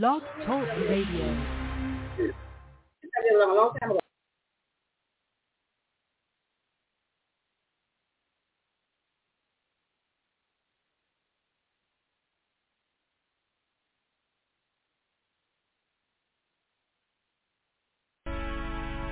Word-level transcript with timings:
Blog 0.00 0.22
Talk 0.46 0.66
Radio. 0.88 1.36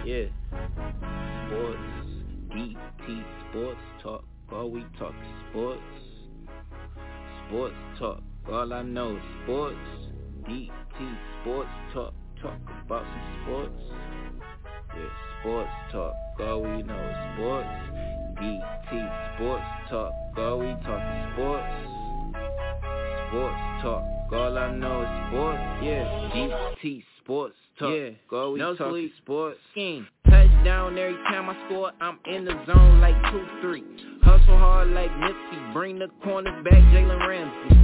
Yeah. 0.06 0.24
Sports. 1.44 1.78
DT 2.48 3.24
Sports 3.50 3.78
Talk. 4.02 4.24
All 4.50 4.70
we 4.70 4.86
talk 4.98 5.12
sports. 5.50 5.82
Sports 7.46 7.74
Talk. 7.98 8.22
All 8.50 8.72
I 8.72 8.80
know 8.80 9.20
sports. 9.44 9.99
DT 10.50 11.16
Sports 11.42 11.68
Talk. 11.94 12.12
Talk 12.42 12.58
about 12.84 13.04
some 13.04 13.42
sports. 13.44 13.82
Yeah, 14.96 15.04
sports 15.40 15.70
talk. 15.92 16.14
All 16.40 16.62
we 16.62 16.82
know 16.82 16.98
is 16.98 17.16
sports. 17.36 17.68
DT 18.40 19.36
Sports 19.36 19.64
Talk. 19.90 20.12
All 20.38 20.58
we 20.58 20.66
talk 20.82 21.02
is 21.06 21.32
sports. 21.34 21.72
Sports 23.28 23.62
Talk. 23.82 24.02
All 24.32 24.58
I 24.58 24.74
know 24.74 25.02
is 25.02 25.08
sports. 25.28 25.62
Yeah, 25.84 26.30
DT 26.34 27.04
Sports 27.22 27.54
Talk. 27.78 27.94
Yeah, 27.94 28.36
all 28.36 28.52
we 28.54 28.58
No 28.58 28.74
talk 28.74 28.90
sleep. 28.90 29.12
sports. 29.22 29.58
Scheme. 29.70 30.08
Touchdown 30.28 30.98
every 30.98 31.14
time 31.28 31.48
I 31.48 31.56
score, 31.66 31.92
I'm 32.00 32.18
in 32.26 32.44
the 32.44 32.54
zone 32.66 33.00
like 33.00 33.14
2-3. 33.32 33.82
Hustle 34.22 34.58
hard 34.58 34.88
like 34.88 35.10
Nipsey, 35.12 35.72
bring 35.72 36.00
the 36.00 36.08
corners 36.24 36.64
back, 36.64 36.82
Jalen 36.92 37.28
Ramsey. 37.28 37.76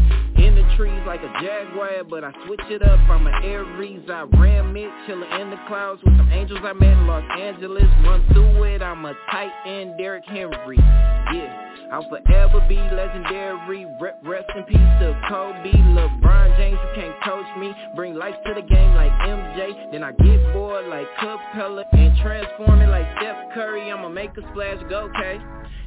Trees 0.77 1.03
like 1.07 1.23
a 1.23 1.33
Jaguar, 1.41 2.05
but 2.05 2.23
I 2.23 2.33
switch 2.47 2.61
it 2.69 2.83
up, 2.83 3.01
I'm 3.09 3.27
an 3.27 3.45
Aries. 3.45 4.03
I 4.11 4.27
ram 4.39 4.77
it, 4.77 4.91
chillin' 5.07 5.41
in 5.41 5.49
the 5.49 5.57
clouds 5.69 6.03
with 6.05 6.15
some 6.19 6.31
angels 6.31 6.61
I 6.63 6.75
met 6.75 6.93
in 6.93 7.07
Los 7.07 7.25
Angeles. 7.39 7.85
Run 8.05 8.23
through 8.33 8.63
it, 8.65 8.83
I'm 8.83 9.03
a 9.07 9.15
tight 9.31 9.53
end, 9.65 9.95
Derrick 9.97 10.25
Henry. 10.27 10.77
Yeah, 10.77 11.66
I'll 11.93 12.09
forever 12.09 12.65
be 12.69 12.77
legendary. 12.77 13.85
Re- 14.01 14.13
Rest 14.25 14.51
in 14.57 14.65
peace 14.65 14.77
to 14.77 15.21
Kobe, 15.29 15.73
LeBron 15.73 16.57
James. 16.57 16.79
You 16.83 17.03
can't 17.03 17.23
coach 17.23 17.47
me. 17.59 17.73
Bring 17.95 18.15
life 18.15 18.35
to 18.47 18.55
the 18.55 18.63
game 18.63 18.95
like 18.95 19.13
MJ. 19.13 19.93
Then 19.93 20.03
I 20.03 20.13
get 20.13 20.53
bored 20.53 20.87
like 20.87 21.07
Capela 21.21 21.85
and 21.93 22.17
transform 22.21 22.81
it 22.81 22.89
like 22.89 23.07
Steph 23.19 23.55
Curry. 23.55 23.91
I'ma 23.91 24.09
make 24.09 24.31
a 24.37 24.43
splash, 24.51 24.83
go 24.89 25.09
K. 25.15 25.39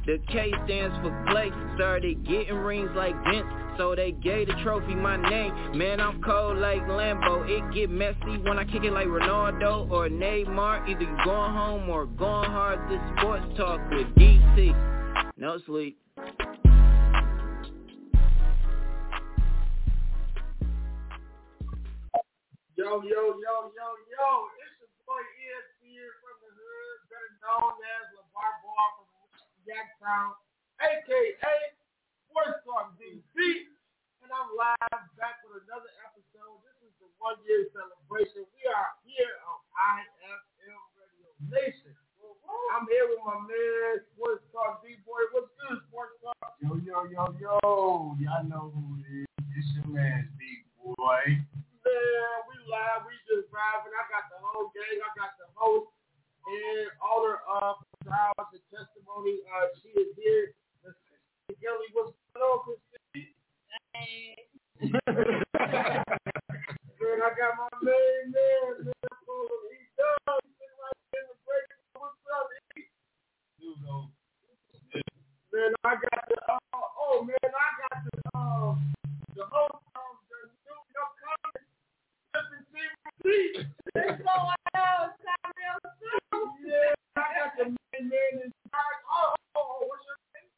The 0.06 0.18
K 0.28 0.50
stands 0.64 0.96
for 1.02 1.10
Klay. 1.28 1.50
Started 1.76 2.26
getting 2.26 2.54
rings 2.54 2.90
like 2.94 3.14
Vince. 3.30 3.46
So 3.76 3.94
they 3.94 4.12
gave 4.12 4.48
the 4.48 4.54
trophy 4.62 4.94
my 4.94 5.16
name. 5.16 5.76
Man, 5.76 6.00
I'm 6.00 6.22
cold 6.22 6.58
like 6.58 6.80
Lambo. 6.82 7.48
It 7.48 7.74
get 7.74 7.90
messy 7.90 8.38
when 8.42 8.58
I 8.58 8.64
kick 8.64 8.84
it 8.84 8.92
like 8.92 9.06
Ronaldo 9.06 9.90
or 9.90 10.08
Neymar. 10.08 10.88
Either 10.88 11.00
you 11.00 11.16
going 11.24 11.52
home 11.52 11.88
or 11.90 12.06
going 12.06 12.50
hard. 12.50 12.78
This 12.90 13.00
sports 13.18 13.44
talk 13.56 13.80
with 13.90 14.06
DT. 14.16 14.99
No 15.40 15.56
sleep. 15.64 15.96
Yo, 22.76 23.00
yo, 23.00 23.40
yo, 23.40 23.54
yo, 23.72 23.88
yo. 24.04 24.28
It's 24.60 24.76
your 24.84 24.92
boy 25.08 25.24
here 25.80 26.12
from 26.20 26.36
the 26.44 26.52
hood, 26.52 26.96
better 27.08 27.32
known 27.40 27.72
as 27.72 28.12
LeVar 28.20 28.52
Ball 28.60 28.88
from 29.00 29.08
Jacktown, 29.64 30.36
a.k.a. 30.84 31.56
Sports 32.28 32.60
Talk 32.68 33.00
DT. 33.00 33.24
And 34.20 34.28
I'm 34.28 34.52
live 34.52 35.08
back 35.16 35.40
with 35.48 35.64
another 35.64 35.88
episode. 36.04 36.60
This 36.68 36.84
is 36.84 36.92
the 37.00 37.08
one-year 37.16 37.72
celebration. 37.72 38.44
We 38.44 38.68
are 38.68 38.92
here 39.08 39.40
on 39.48 39.64
IFM 40.04 40.40
Radio 41.00 41.32
Nation. 41.48 41.96
I'm 42.70 42.86
here 42.86 43.06
with 43.10 43.22
my 43.26 43.38
man, 43.42 44.02
Sports 44.14 44.46
Talk 44.54 44.82
D-Boy. 45.20 45.36
What's 45.36 45.52
good, 45.60 45.78
Sports 45.88 46.16
Talk? 46.24 46.56
Yo, 46.64 46.80
yo, 46.80 47.04
yo, 47.12 47.24
yo. 47.36 47.60
Y'all 48.16 48.44
know 48.48 48.72
who 48.72 48.96
it 49.04 49.28
is. 49.28 49.28
It's 49.52 49.68
your 49.76 49.84
man, 49.92 50.32
Big 50.40 50.64
Boy. 50.80 51.20
Man, 51.84 52.36
we 52.48 52.56
live. 52.64 53.04
We 53.04 53.12
just 53.28 53.52
vibing. 53.52 53.92
I 53.92 54.04
got 54.08 54.32
the 54.32 54.40
whole 54.40 54.72
gang. 54.72 54.96
I 54.96 55.12
got 55.12 55.36
the 55.36 55.44
host 55.52 55.92
and 56.48 56.88
all 57.04 57.20
her 57.28 57.44
uh 57.44 57.76
trials 58.04 58.48
and 58.56 58.64
testimony. 58.72 59.44
Uh, 59.44 59.68
she 59.84 59.92
is 59.92 60.08
here. 60.16 60.56
Miss 60.88 60.96
Kelly, 61.60 61.92
what's 61.92 62.16
going 62.32 62.40
on, 62.40 62.64
Christine? 62.64 63.36
man, 66.96 67.20
I 67.20 67.28
got 67.36 67.60
my 67.60 67.68
main 67.84 68.32
man, 68.32 68.88
man, 68.88 69.12
from 69.28 69.68
He 69.68 69.84
done. 70.00 70.40
He's 70.48 70.56
sitting 70.56 70.80
right 70.80 70.96
in 71.12 71.28
the 71.28 71.36
break. 71.44 71.68
What's 72.00 72.16
up, 72.32 72.48
E? 72.80 72.88
Man, 75.52 75.74
I 75.82 75.98
got 75.98 76.22
the 76.30 76.38
uh, 76.46 76.62
oh 76.78 77.26
man, 77.26 77.34
I 77.42 77.68
got 77.82 78.06
the 78.06 78.14
uh, 78.38 78.70
the 79.34 79.44
host 79.50 79.82
of 79.98 80.14
the 80.30 80.46
New 80.62 80.78
York 80.94 81.10
Comics. 81.18 81.66
Yeah, 86.62 86.94
I 87.18 87.26
got 87.34 87.50
the 87.58 87.66
main 87.74 88.04
man 88.06 88.46
in 88.46 88.50
charge. 88.70 89.00
Oh, 89.10 89.34
oh, 89.58 89.58
oh, 89.58 89.90
what's 89.90 90.06
your 90.06 90.14
name? 90.38 90.54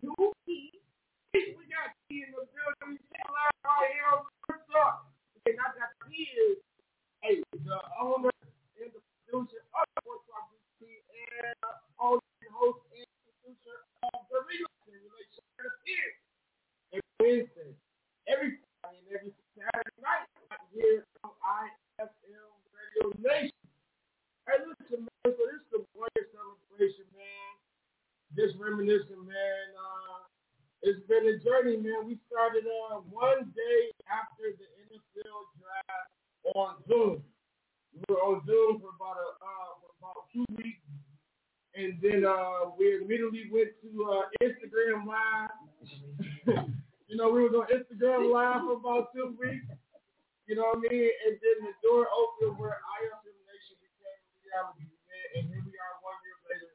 Dookie. 0.00 0.80
We 1.36 1.68
got 1.68 1.92
T 2.08 2.24
in 2.24 2.32
the 2.32 2.48
building. 2.48 2.96
We 2.96 2.98
still 3.12 3.28
out 3.28 3.52
right 3.60 3.92
here 3.92 4.08
on 4.08 4.24
First 4.48 4.64
Talk. 4.72 5.04
And 5.44 5.60
I 5.60 5.68
got 5.76 5.92
T 6.08 6.16
is, 6.16 6.56
hey, 7.20 7.44
the 7.52 7.76
owner 8.00 8.32
and 8.80 8.88
the 8.88 9.04
producer 9.28 9.60
of 9.76 9.84
Sports 10.00 10.24
Talk 10.32 10.48
DT 10.80 10.88
and 11.44 11.52
uh, 11.60 11.76
owner 12.00 12.24
and 12.40 12.52
host 12.56 12.80
and 12.96 13.04
producer 13.28 13.84
of 14.08 14.24
the 14.32 14.38
Relation 14.44 14.96
Relation 15.04 15.44
here. 15.84 16.12
Every 16.96 17.12
Wednesday, 17.20 17.72
every 18.24 18.60
Friday, 18.80 19.04
and 19.04 19.08
every 19.12 19.32
Saturday 19.52 19.96
night 20.00 20.24
right 20.48 20.68
here 20.72 21.04
on 21.24 21.32
IFM 21.42 22.48
Radio 22.72 23.12
Nation. 23.20 23.56
Hey, 24.48 24.64
listen, 24.64 25.04
man, 25.04 25.36
so 25.36 25.42
this 25.44 25.60
is 25.60 25.68
the 25.76 25.80
one-year 25.92 26.24
celebration, 26.32 27.04
man. 27.12 27.52
Just 28.32 28.56
reminiscing, 28.56 29.20
man. 29.28 29.66
Uh, 29.76 30.24
it's 30.80 31.04
been 31.04 31.28
a 31.28 31.36
journey, 31.44 31.76
man. 31.76 32.08
We 32.08 32.16
started 32.32 32.64
uh, 32.64 33.04
one 33.12 33.52
day 33.52 33.80
after 34.08 34.56
the 34.56 34.64
NFL 34.88 35.52
draft 35.60 36.08
on 36.56 36.80
Zoom. 36.88 37.20
We 37.92 38.00
were 38.08 38.24
on 38.24 38.40
Zoom 38.48 38.80
for 38.80 38.96
about 38.96 39.20
a 39.20 39.28
uh, 39.36 39.72
for 39.84 39.92
about 40.00 40.32
two 40.32 40.48
weeks, 40.56 40.80
and 41.76 42.00
then 42.00 42.24
uh, 42.24 42.72
we 42.72 43.04
immediately 43.04 43.52
went 43.52 43.76
to 43.84 43.88
uh, 44.08 44.32
Instagram 44.40 45.04
Live. 45.04 45.52
you 47.04 47.16
know, 47.20 47.28
we 47.28 47.44
was 47.44 47.52
on 47.52 47.67
Instagram 47.78 48.34
Live 48.34 48.66
for 48.66 48.74
about 48.82 49.14
two 49.14 49.38
weeks. 49.38 49.70
You 50.50 50.58
know 50.58 50.74
what 50.74 50.82
I 50.82 50.90
mean? 50.90 51.12
And 51.28 51.38
then 51.38 51.56
the 51.62 51.74
door 51.84 52.10
opened 52.10 52.58
where 52.58 52.82
IFM 52.98 53.36
Nation 53.46 53.76
became 53.78 54.18
reality, 54.42 54.90
man. 55.06 55.26
And 55.38 55.42
here 55.46 55.62
we 55.62 55.76
are 55.78 55.94
one 56.02 56.18
year 56.26 56.38
later, 56.50 56.70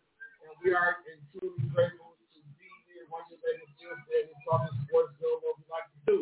and 0.47 0.53
we 0.63 0.69
are 0.71 1.03
truly 1.35 1.67
grateful 1.75 2.15
to 2.15 2.39
be 2.55 2.69
here 2.87 3.03
one 3.11 3.27
year 3.27 3.41
later, 3.43 3.67
still 3.75 3.97
standing, 4.07 4.39
talking 4.47 4.77
sports, 4.87 5.11
doing 5.19 5.41
what 5.43 5.59
we 5.59 5.65
like 5.67 5.89
to 5.91 5.99
do. 6.07 6.17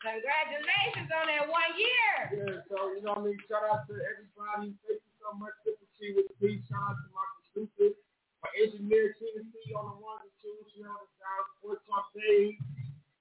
Congratulations 0.00 1.10
on 1.12 1.24
that 1.28 1.46
one 1.46 1.72
year. 1.76 2.14
Yeah, 2.32 2.64
so 2.72 2.90
you 2.96 3.04
know 3.04 3.18
what 3.18 3.28
I 3.28 3.34
mean. 3.34 3.38
Shout 3.50 3.66
out 3.68 3.84
to 3.90 3.94
everybody. 3.98 4.74
Thank 4.86 4.98
you 5.02 5.14
so 5.20 5.30
much. 5.36 5.54
Good 5.62 5.78
to 5.78 5.86
see 5.98 6.16
with 6.16 6.32
me. 6.40 6.58
Shout 6.66 6.80
out 6.80 6.98
to 6.98 7.08
my 7.12 7.26
producer, 7.38 7.94
my 8.42 8.50
engineer, 8.62 9.14
C 9.18 9.26
on 9.74 9.86
the 9.90 9.98
one 10.02 10.22
and 10.22 10.34
two. 10.42 10.54
She 10.74 10.82
on 10.82 10.90
the 10.90 11.06
down 11.18 11.42
sports 11.58 11.82
talk 11.86 12.10
page. 12.14 12.58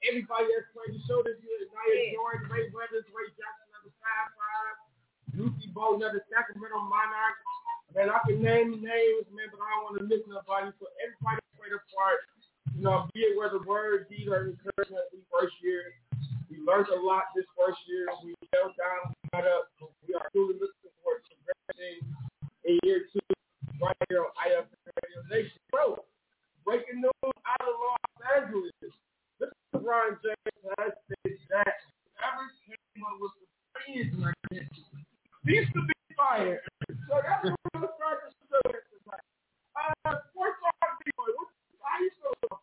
Everybody 0.02 0.50
that's 0.50 0.70
played 0.74 0.98
the 0.98 1.02
show 1.06 1.22
this 1.22 1.38
year, 1.46 1.62
Nia 1.70 2.18
Jordan, 2.18 2.50
Ray 2.50 2.74
Weathers, 2.74 3.06
Ray 3.14 3.30
Jackson, 3.38 3.70
number 3.70 3.94
five 4.02 4.34
five, 4.34 4.76
Lucy 5.38 5.70
Bo, 5.72 5.94
another 5.94 6.26
Sacramento 6.26 6.82
Monarch. 6.90 7.38
Man, 7.94 8.10
I 8.10 8.18
can 8.26 8.42
name 8.42 8.82
names, 8.82 9.28
man, 9.30 9.52
but 9.54 9.62
I 9.62 9.68
don't 9.78 9.84
want 9.86 9.96
to 10.00 10.08
miss 10.08 10.24
nobody. 10.26 10.74
So 10.82 10.90
everybody 11.04 11.38
played 11.54 11.76
a 11.76 11.82
part. 11.94 12.24
You 12.74 12.82
know, 12.88 13.06
be 13.14 13.28
it 13.30 13.38
whether 13.38 13.62
word, 13.62 14.08
deed, 14.10 14.32
or 14.32 14.50
encouragement. 14.50 15.06
We 15.14 15.22
first 15.28 15.54
year. 15.62 15.94
We 16.50 16.58
learned 16.64 16.90
a 16.90 17.00
lot 17.00 17.30
this 17.36 17.46
first 17.54 17.80
year. 17.86 18.08
We 18.26 18.34
held 18.56 18.74
down, 18.80 19.12
we 19.12 19.28
got 19.32 19.46
up. 19.46 19.70
We 20.08 20.18
are 20.18 20.26
truly 20.34 20.56
looking 20.58 20.92
forward 21.04 21.22
to 21.30 21.34
great 21.46 21.68
things 21.78 22.08
in 22.66 22.80
year 22.84 23.08
two, 23.12 23.24
right 23.80 23.96
here 24.10 24.24
on 24.24 24.32
IFM 24.40 24.68
Radio 24.98 25.22
Nation. 25.30 25.60
Bro, 25.72 26.04
breaking 26.66 27.06
news 27.06 27.36
out 27.46 27.64
of 27.64 27.76
Los 27.76 28.18
Angeles. 28.40 28.74
This 29.42 29.50
LeBron 29.74 30.22
James 30.22 30.62
has 30.78 30.94
said 31.10 31.34
that 31.50 31.74
never 32.22 32.46
came 32.70 33.02
up 33.02 33.18
with 33.18 33.34
the 33.42 33.46
friends 33.74 34.14
like 34.22 34.38
this. 34.54 34.70
Needs 35.44 35.66
to 35.74 35.82
be 35.82 35.96
fired. 36.14 36.62
So 37.10 37.18
that's 37.26 37.42
what 37.42 37.58
we're 37.74 37.82
going 37.82 37.90
to 37.90 38.30
show. 38.46 38.62
Uh, 39.74 40.22
sports 40.30 40.62
talk, 40.62 40.94
people. 41.02 41.26
What- 41.34 41.50
How 41.82 41.98
you 41.98 42.12
feel 42.22 42.38
about? 42.46 42.62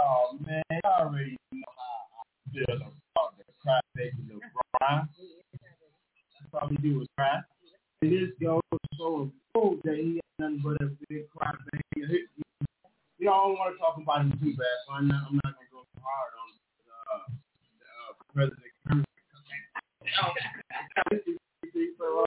Oh, 0.00 0.38
man, 0.40 0.62
I 0.72 1.04
already 1.04 1.36
know 1.52 1.68
how 1.76 2.24
I 2.24 2.48
feel 2.48 2.72
about 2.80 3.36
the 3.36 3.44
crybaby 3.60 4.40
LeBron. 4.40 5.08
all 6.54 6.68
he 6.68 6.76
do 6.80 7.02
is 7.02 7.08
cry. 7.18 7.40
And 8.00 8.12
this 8.12 8.30
goes 8.40 8.62
so 8.96 9.30
prove 9.52 9.80
that 9.84 9.96
he 9.96 10.16
ain't 10.16 10.38
nothing 10.38 10.62
but 10.64 10.80
a 10.80 10.88
big 11.10 11.28
crybaby. 11.28 12.24
You 13.18 13.26
know, 13.26 13.32
I 13.34 13.42
don't 13.44 13.58
want 13.58 13.74
to 13.74 13.78
talk 13.82 13.98
about 14.00 14.22
him 14.22 14.30
too 14.40 14.54
bad, 14.56 14.76
so 14.86 14.94
I'm 14.94 15.08
not, 15.08 15.26
I'm 15.28 15.34
not 15.44 15.52
gonna 15.58 15.58
go 15.58 15.67
too 15.67 15.67
hard 16.08 16.32
on 16.40 16.48
uh, 16.88 17.28
uh, 17.84 18.12
President 18.32 18.72
uh, 22.00 22.24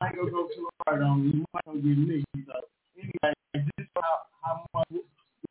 I 0.00 0.12
gonna 0.14 0.30
go 0.30 0.48
too 0.54 0.68
hard 0.86 1.02
on 1.02 1.20
him. 1.20 1.26
You 1.38 1.44
might 1.54 1.64
gonna 1.64 1.80
get 1.80 1.98
me. 1.98 2.24
So 2.46 2.52
anyway, 2.98 3.34
this 3.54 3.64
is 3.78 3.86
how 3.96 4.16
how 4.42 4.66
much 4.74 4.88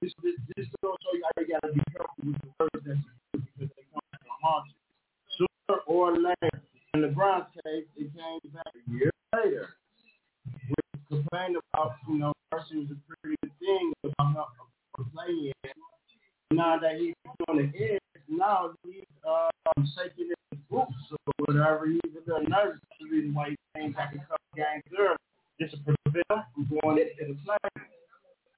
this 0.01 0.13
this 0.23 0.35
this 0.55 0.67
will 0.83 0.97
show 1.01 1.13
you 1.17 1.23
how 1.23 1.41
you 1.41 1.47
gotta 1.49 1.73
be 1.73 1.81
careful 1.91 2.15
with 2.25 2.38
the 2.41 2.49
words 2.59 2.85
that 2.85 2.97
you 2.97 3.09
use 3.33 3.44
because 3.57 3.69
they 3.75 3.83
come 3.94 4.01
to 4.13 4.31
haunt 4.41 4.67
you. 4.67 5.47
Sooner 5.47 5.79
or 5.87 6.17
later, 6.17 6.61
in 6.94 7.01
the 7.01 7.07
Browns 7.09 7.45
case, 7.65 7.85
it 7.97 8.11
came 8.13 8.51
back 8.53 8.67
a 8.75 8.91
year 8.91 9.11
later. 9.33 9.69
We 10.69 10.75
complained 11.09 11.57
about, 11.73 11.95
you 12.07 12.19
know, 12.19 12.33
person 12.51 12.79
was 12.79 12.91
a 12.91 12.99
pretty 13.07 13.37
good 13.41 13.51
thing 13.59 13.94
about 14.03 14.33
not 14.35 14.49
playing. 15.13 15.53
Now 16.51 16.77
that 16.79 16.97
he's 16.99 17.15
on 17.49 17.57
the 17.57 17.67
edge, 17.77 17.99
now 18.27 18.71
he's 18.85 19.03
um, 19.27 19.85
shaking 19.97 20.29
his 20.29 20.59
boots 20.69 20.93
or 21.11 21.33
whatever. 21.45 21.88
He's 21.88 22.01
a 22.15 22.29
little 22.29 22.47
nervous. 22.47 22.79
That's 22.79 22.99
the 23.01 23.09
reason 23.09 23.33
why 23.33 23.51
he 23.51 23.57
came 23.75 23.91
back 23.91 24.13
a 24.15 24.19
couple 24.19 24.51
games 24.55 24.83
early. 24.97 25.17
Just 25.59 25.75
to 25.75 25.79
prevent 25.83 26.25
him 26.31 26.41
from 26.55 26.79
going 26.81 26.97
into 26.97 27.33
the 27.33 27.38
play. 27.45 27.69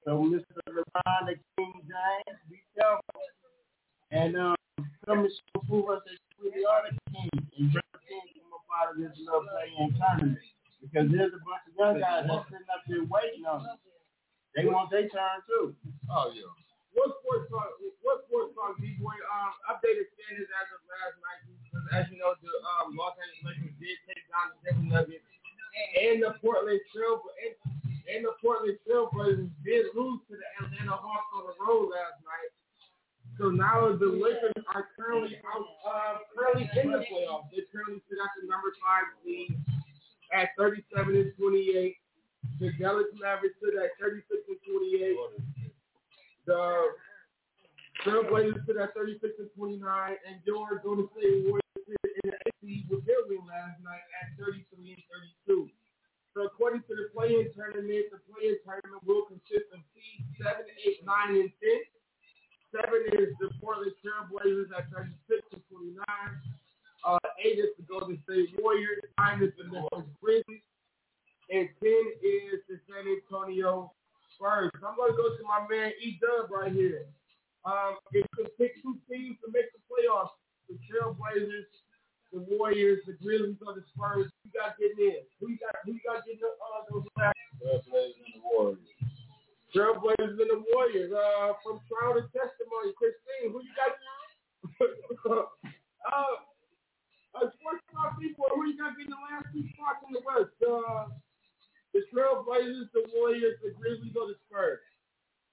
So 0.04 0.20
Mr. 0.24 0.60
LeBron, 0.68 1.20
the 1.26 1.36
King 1.56 1.72
James, 1.84 2.38
be 2.48 2.60
careful. 2.76 3.20
And 4.10 4.36
um, 4.36 4.56
come 5.04 5.26
and 5.26 5.32
prove 5.68 5.90
us 5.90 6.00
that 6.06 6.16
we 6.40 6.50
really 6.50 6.64
are 6.64 6.84
the 6.88 6.94
king. 7.12 7.28
And 7.58 7.72
bring 7.72 7.88
the 7.92 8.00
king 8.06 8.24
come 8.36 8.52
up 8.54 8.64
out 8.72 8.94
of 8.94 8.96
this 9.00 9.12
little 9.18 9.44
play-in 9.48 9.92
tournament. 9.98 10.38
Because 10.80 11.10
there's 11.10 11.32
a 11.32 11.40
bunch 11.42 11.64
of 11.66 11.74
young 11.76 11.96
guys 12.00 12.24
that's 12.28 12.46
sitting 12.52 12.68
up 12.72 12.84
there 12.88 13.04
waiting 13.08 13.44
on 13.48 13.64
us. 13.66 13.80
They 14.54 14.64
want 14.70 14.90
their 14.90 15.08
turn 15.10 15.42
too. 15.50 15.74
Oh 16.08 16.30
yeah. 16.30 16.53
Warriors, 103.34 103.58
the 103.66 103.74
Grizzlies, 103.74 104.14
or 104.14 104.30
the 104.30 104.38
Spurs? 104.46 104.78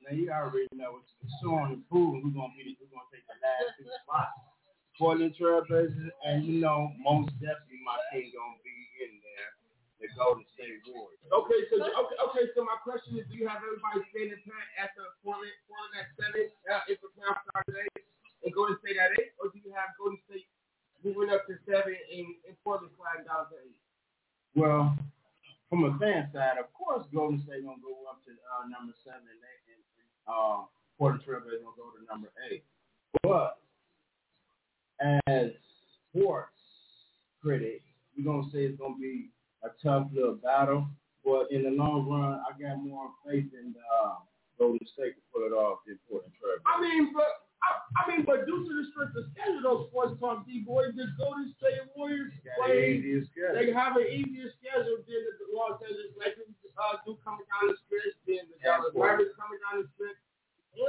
Now 0.06 0.14
you 0.14 0.30
already 0.30 0.70
know 0.78 1.02
it's 1.02 1.34
showing 1.42 1.82
and 1.82 1.82
proving 1.90 2.22
who's 2.22 2.38
gonna 2.38 2.54
be 2.54 2.78
who's 2.78 2.94
gonna 2.94 3.10
take 3.10 3.26
the 3.26 3.38
last 3.42 3.74
two 3.82 3.90
spots. 4.06 4.38
Portland 5.02 5.34
Trailblazers, 5.34 6.14
and 6.22 6.46
you 6.46 6.62
know 6.62 6.94
most 7.02 7.34
definitely 7.42 7.82
my 7.82 7.98
king 8.14 8.30
gonna 8.38 8.62
be 8.62 8.78
in 9.02 9.18
there, 9.18 9.50
the 9.98 10.08
Golden 10.14 10.46
State 10.54 10.78
Warriors. 10.94 11.26
Okay, 11.26 11.62
so 11.74 11.82
okay, 11.82 12.18
okay. 12.22 12.46
So 12.54 12.62
my 12.62 12.78
question 12.86 13.18
is, 13.18 13.26
do 13.34 13.34
you 13.34 13.50
have 13.50 13.66
everybody 13.66 14.06
standing 14.14 14.42
pat 14.46 14.68
at 14.78 14.94
the 14.94 15.10
Portland, 15.26 15.54
Portland 15.66 16.06
at 16.06 16.10
seven 16.22 16.54
uh, 16.70 16.86
if 16.86 17.02
the 17.02 17.10
playoffs 17.18 17.42
start 17.50 17.66
today, 17.66 17.90
and 18.46 18.54
Golden 18.54 18.78
State 18.86 19.02
at 19.02 19.10
eight, 19.18 19.34
or 19.42 19.50
do 19.50 19.58
you 19.58 19.74
have 19.74 19.98
Golden 19.98 20.22
State 20.30 20.46
moving 21.02 21.34
up 21.34 21.50
to 21.50 21.58
seven 21.66 21.98
and, 21.98 22.30
and 22.46 22.54
Portland 22.62 22.94
sliding 22.94 23.26
down 23.26 23.50
to 23.50 23.58
eight? 23.58 23.78
Well, 24.54 24.94
from 25.72 25.86
a 25.88 25.98
fan 25.98 26.28
side, 26.36 26.60
of 26.60 26.68
course, 26.76 27.08
Golden 27.16 27.40
State 27.48 27.64
gonna 27.64 27.80
go 27.80 28.04
up 28.12 28.20
to 28.28 28.36
uh, 28.36 28.68
number 28.68 28.92
seven, 29.08 29.24
and, 29.24 29.40
they, 29.40 29.56
and 29.72 29.80
uh, 30.28 30.68
Portland 31.00 31.24
Trailblazers 31.24 31.64
gonna 31.64 31.80
go 31.80 31.96
to 31.96 32.04
number 32.12 32.28
eight. 32.52 32.68
But 33.24 33.56
as 35.32 35.56
sports 36.12 36.60
critics, 37.42 37.88
we're 38.12 38.28
gonna 38.28 38.52
say 38.52 38.68
it's 38.68 38.78
gonna 38.78 39.00
be 39.00 39.32
a 39.64 39.72
tough 39.82 40.12
little 40.14 40.36
battle. 40.62 40.86
But 41.26 41.50
in 41.54 41.64
the 41.66 41.74
long 41.74 42.10
run, 42.10 42.42
I 42.42 42.50
got 42.58 42.82
more 42.82 43.10
faith 43.26 43.50
in 43.54 43.74
uh, 43.78 44.26
Golden 44.58 44.82
State 44.94 45.14
to 45.18 45.22
pull 45.30 45.46
it 45.46 45.54
off 45.54 45.86
than 45.86 45.98
Portland 46.10 46.34
Trailblazers. 46.38 46.66
I 46.66 46.82
mean, 46.82 47.14
but 47.14 47.46
I, 47.62 47.70
I 47.94 48.02
mean, 48.10 48.26
but 48.26 48.50
due 48.50 48.66
to 48.66 48.72
the 48.74 48.90
strength 48.90 49.14
of 49.14 49.30
schedule, 49.38 49.62
those 49.62 49.82
sports 49.94 50.18
talk 50.18 50.50
D 50.50 50.66
boys, 50.66 50.98
the 50.98 51.06
Golden 51.22 51.54
State 51.62 51.78
Warriors 51.94 52.34
Got 52.42 52.66
play. 52.66 52.74
the 52.74 53.06
easiest 53.06 53.30
schedule. 53.38 53.54
They 53.54 53.70
have 53.70 54.02
an 54.02 54.10
easier 54.10 54.50
schedule 54.58 54.98
than 55.06 55.22
the 55.38 55.46
Los 55.54 55.78
Angeles 55.86 56.10
Lakers 56.18 56.50
uh, 56.74 56.98
do 57.06 57.14
coming 57.22 57.46
down 57.54 57.70
the 57.70 57.78
stretch, 57.86 58.18
than 58.26 58.50
the 58.50 58.58
Yeah, 58.66 58.82
Dallas 58.82 58.90
of 58.90 58.98
course. 58.98 59.14
Mavericks 59.14 59.38
coming 59.38 59.62
down 59.62 59.86
the 59.86 59.88
stretch, 59.94 60.18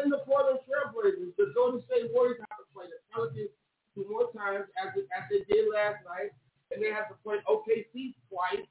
and 0.01 0.09
the 0.09 0.25
Portland 0.25 0.65
Trailblazers. 0.65 1.37
The 1.37 1.53
Golden 1.53 1.85
State 1.85 2.09
Warriors 2.17 2.41
have 2.49 2.57
to 2.57 2.69
play 2.73 2.89
the 2.89 2.97
Pelicans 3.13 3.53
two 3.93 4.09
more 4.09 4.33
times 4.33 4.65
as 4.81 4.97
they, 4.97 5.05
as 5.13 5.29
they 5.29 5.45
did 5.45 5.69
last 5.69 6.01
night, 6.09 6.33
and 6.73 6.81
they 6.81 6.89
have 6.89 7.13
to 7.13 7.17
play 7.21 7.37
OKC 7.45 8.17
twice. 8.33 8.65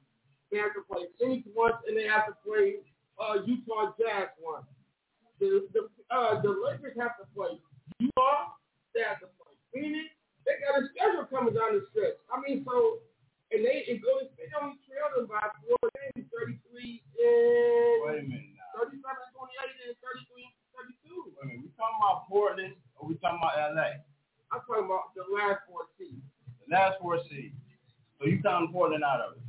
They 0.50 0.58
have 0.60 0.74
to 0.76 0.82
play 0.84 1.06
Phoenix 1.16 1.46
once, 1.54 1.78
and 1.86 1.94
they 1.96 2.04
have 2.04 2.26
to 2.28 2.34
play 2.44 2.82
uh, 3.16 3.40
Utah 3.46 3.94
Jazz 3.96 4.34
once. 4.42 4.66
The 5.40 5.64
the 5.72 5.88
uh, 6.12 6.42
the 6.44 6.52
Lakers 6.52 6.92
have 7.00 7.16
to 7.22 7.24
play 7.32 7.56
Utah. 7.96 8.52
They 8.92 9.00
have 9.00 9.16
to 9.24 9.32
play 9.40 9.56
Phoenix. 9.72 10.12
They 10.44 10.60
got 10.60 10.76
a 10.76 10.84
schedule 10.92 11.24
coming 11.32 11.56
down 11.56 11.80
the 11.80 11.88
stretch. 11.88 12.20
I 12.28 12.36
mean, 12.44 12.68
so 12.68 13.00
and 13.48 13.64
they 13.64 13.88
and 13.88 13.96
Golden 14.04 14.28
State 14.36 14.52
only 14.60 14.76
trailed 14.84 15.24
them 15.24 15.26
by 15.32 15.40
four 15.64 15.80
games, 15.96 16.28
33 16.28 17.00
Wait 17.16 18.20
and 18.20 18.20
a 18.20 18.28
minute 18.28 18.52
now. 18.52 18.84
37, 18.84 19.00
28, 19.00 19.88
and 19.88 19.96
33, 20.04 20.52
32. 20.76 21.32
Wait 21.32 21.40
a 21.40 21.46
minute. 21.48 21.64
We 21.64 21.72
talking 21.80 21.96
about 21.96 22.28
Portland 22.28 22.76
or 23.00 23.08
we 23.08 23.16
talking 23.24 23.40
about 23.40 23.56
LA? 23.72 24.04
I'm 24.52 24.60
talking 24.68 24.84
about 24.84 25.16
the 25.16 25.24
last 25.32 25.64
four 25.64 25.88
seasons. 25.96 26.28
The 26.68 26.76
last 26.76 27.00
four 27.00 27.16
seeds. 27.32 27.56
So 28.20 28.28
you 28.28 28.38
Portland 29.02 29.18
out 29.18 29.20
of 29.26 29.36
it? 29.36 29.42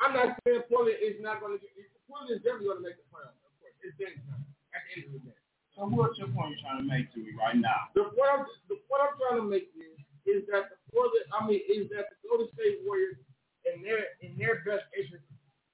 I'm 0.00 0.14
not 0.14 0.38
saying 0.46 0.62
Portland 0.70 0.96
is 1.02 1.18
not 1.20 1.42
going 1.42 1.58
to 1.58 1.60
get. 1.60 1.74
Portland 2.06 2.30
is 2.38 2.42
definitely 2.46 2.70
going 2.70 2.80
to 2.82 2.86
make 2.86 2.98
the 2.98 3.06
playoffs. 3.10 3.36
Of 3.42 3.52
course, 3.58 3.74
it's 3.82 3.94
game 3.98 4.16
time 4.30 4.46
at 4.72 4.80
the 4.86 4.90
end 4.94 5.02
of 5.10 5.12
the 5.18 5.22
day. 5.26 5.38
So 5.74 5.86
what's 5.90 6.16
your 6.18 6.30
point 6.32 6.56
you're 6.56 6.62
trying 6.64 6.80
to 6.82 6.86
make 6.86 7.10
to 7.14 7.18
me 7.20 7.34
right 7.36 7.58
now? 7.58 7.90
The 7.94 8.10
point 8.14 8.30
I'm, 8.30 8.44
the 8.70 8.78
point 8.86 9.02
I'm 9.06 9.14
trying 9.18 9.38
to 9.42 9.46
make 9.46 9.70
is, 9.74 9.98
is 10.26 10.40
that 10.50 10.72
the 10.72 10.78
Portland, 10.90 11.26
I 11.34 11.38
mean, 11.46 11.62
is 11.68 11.90
that 11.94 12.10
the 12.10 12.16
Golden 12.26 12.48
State 12.56 12.82
Warriors 12.86 13.18
in 13.66 13.82
their 13.84 14.16
in 14.22 14.34
their 14.38 14.62
best 14.64 14.88
interest 14.96 15.26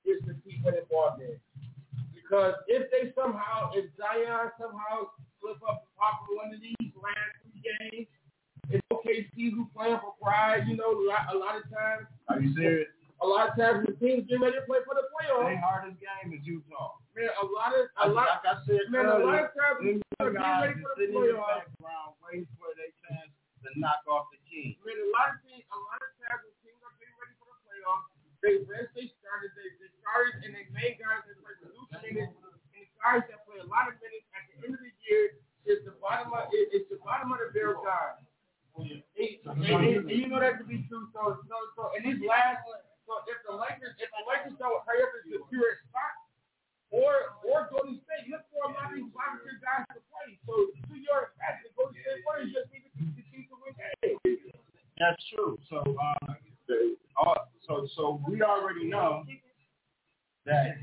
is 0.04 0.20
to 0.26 0.34
keep 0.42 0.64
winning 0.66 0.86
ball 0.90 1.16
games. 1.16 1.40
Because 2.12 2.58
if 2.66 2.90
they 2.90 3.14
somehow, 3.14 3.70
if 3.78 3.86
Zion 3.94 4.50
somehow 4.58 5.14
slip 5.38 5.62
up 5.62 5.86
and 5.86 5.92
pop 5.94 6.26
one 6.26 6.50
of 6.50 6.58
these 6.58 6.90
last 6.98 7.32
three 7.46 7.62
games, 7.62 8.10
if 8.70 8.80
OKC 8.92 9.52
who 9.54 9.66
playing 9.74 9.98
for 10.02 10.14
pride, 10.20 10.66
you 10.66 10.76
know, 10.76 10.90
a 10.90 11.00
lot, 11.06 11.24
a 11.32 11.36
lot 11.38 11.54
of 11.56 11.64
times, 11.70 12.06
Are 12.28 12.40
you 12.40 12.50
serious? 12.54 12.88
a 13.22 13.26
lot 13.26 13.48
of 13.48 13.56
times 13.56 13.86
the 13.86 13.94
teams 13.96 14.26
get 14.28 14.40
ready 14.42 14.58
to 14.60 14.64
play 14.68 14.82
for 14.84 14.92
the 14.98 15.06
Their 15.06 15.32
playoffs. 15.32 15.60
hardest 15.62 15.96
game 16.02 16.34
is 16.36 16.42
Utah. 16.44 16.98
Man, 17.16 17.32
a 17.40 17.46
lot 17.48 17.72
of 17.72 17.88
a 18.04 18.06
lot, 18.12 18.44
like 18.44 18.44
I 18.44 18.54
said 18.68 18.92
man, 18.92 19.08
a 19.08 19.24
lot 19.24 19.40
of 19.40 19.50
times 19.56 19.80
them 19.80 19.98
they're 20.20 20.36
getting 20.36 20.60
ready 20.60 20.76
for 20.84 20.92
the 21.00 21.06
the 21.08 21.16
playoffs. 21.16 21.64
background 21.72 22.10
waiting 22.20 22.44
for 22.60 22.68
their 22.76 22.92
chance 23.08 23.32
to 23.64 23.68
knock 23.80 24.04
off 24.04 24.28
the 24.34 24.40
king. 24.44 24.76
I 24.76 24.82
mean, 24.84 25.00
a 25.00 25.08
lot 25.16 25.32
of 25.32 25.40
teams, 25.48 25.64
a 25.72 25.78
lot 25.80 26.00
of 26.04 26.12
times 26.20 26.44
when 26.44 26.54
teams 26.60 26.80
are 26.84 26.92
getting 27.00 27.16
ready 27.16 27.34
for 27.40 27.48
the 27.56 27.60
playoffs, 27.64 28.06
they 28.44 28.54
rest 28.68 28.92
they 28.92 29.08
started 29.16 29.48
they, 29.56 29.68
they 29.80 29.88
started 30.04 30.44
and 30.44 30.52
they 30.52 30.68
made 30.76 31.00
guys 31.00 31.24
that 31.24 31.40
play 31.40 31.56
reduced 31.56 31.88
minutes 32.04 32.36
and 32.36 32.52
the 32.76 32.84
guys 33.00 33.24
that 33.32 33.40
play 33.48 33.64
a 33.64 33.68
lot 33.72 33.88
of 33.88 33.96
minutes 34.04 34.28
at 34.36 34.44
the 34.52 34.54
end 34.68 34.76
of 34.76 34.82
the 34.84 34.92
year 35.08 35.40
is 35.64 35.80
the 35.88 35.96
bottom 36.04 36.36
of 36.36 36.52
it, 36.52 36.68
it's 36.76 36.86
the 36.92 37.00
bottom 37.00 37.32
of 37.32 37.40
the 37.40 37.48
barrel 37.56 37.80
guys. 37.80 38.20
And, 38.76 39.02
and, 39.16 39.64
and, 39.64 40.04
and 40.04 40.12
you 40.12 40.28
know 40.28 40.40
that 40.40 40.60
to 40.60 40.64
be 40.68 40.84
true. 40.88 41.08
So 41.16 41.40
so 41.48 41.56
so 41.76 41.82
in 41.96 42.04
these 42.04 42.20
last 42.28 42.60
so 43.08 43.22
if 43.24 43.40
the 43.48 43.54
Lakers 43.56 43.96
if 43.96 44.10
the 44.12 44.24
Lakers 44.28 44.56
don't 44.60 44.84
hurry 44.84 45.00
up 45.00 45.12
and 45.16 45.32
secure 45.32 45.64
a 45.64 45.76
spot 45.88 46.14
or 46.92 47.36
or 47.46 47.72
Golden 47.72 47.96
State, 48.04 48.28
look 48.28 48.44
for 48.52 48.68
a 48.68 48.76
lot 48.76 48.92
of 48.92 49.00
these 49.00 49.08
volunteer 49.10 49.56
guys 49.64 49.88
to 49.96 50.00
play. 50.12 50.36
So 50.44 50.70
to 50.76 50.94
your 50.98 51.32
advantage, 51.32 51.72
Golden 51.74 51.96
State 51.98 52.22
Warriors 52.28 52.52
just 52.52 52.68
need 52.68 52.84
to 52.84 52.90
the 53.16 53.24
team 53.32 53.48
to 53.48 53.56
win. 53.64 53.74
That's 54.98 55.20
true. 55.28 55.58
So, 55.68 55.84
um, 55.84 56.36
uh, 57.16 57.34
so, 57.66 57.86
so 57.96 58.20
we 58.28 58.40
already 58.42 58.88
know 58.88 59.24
that 60.46 60.78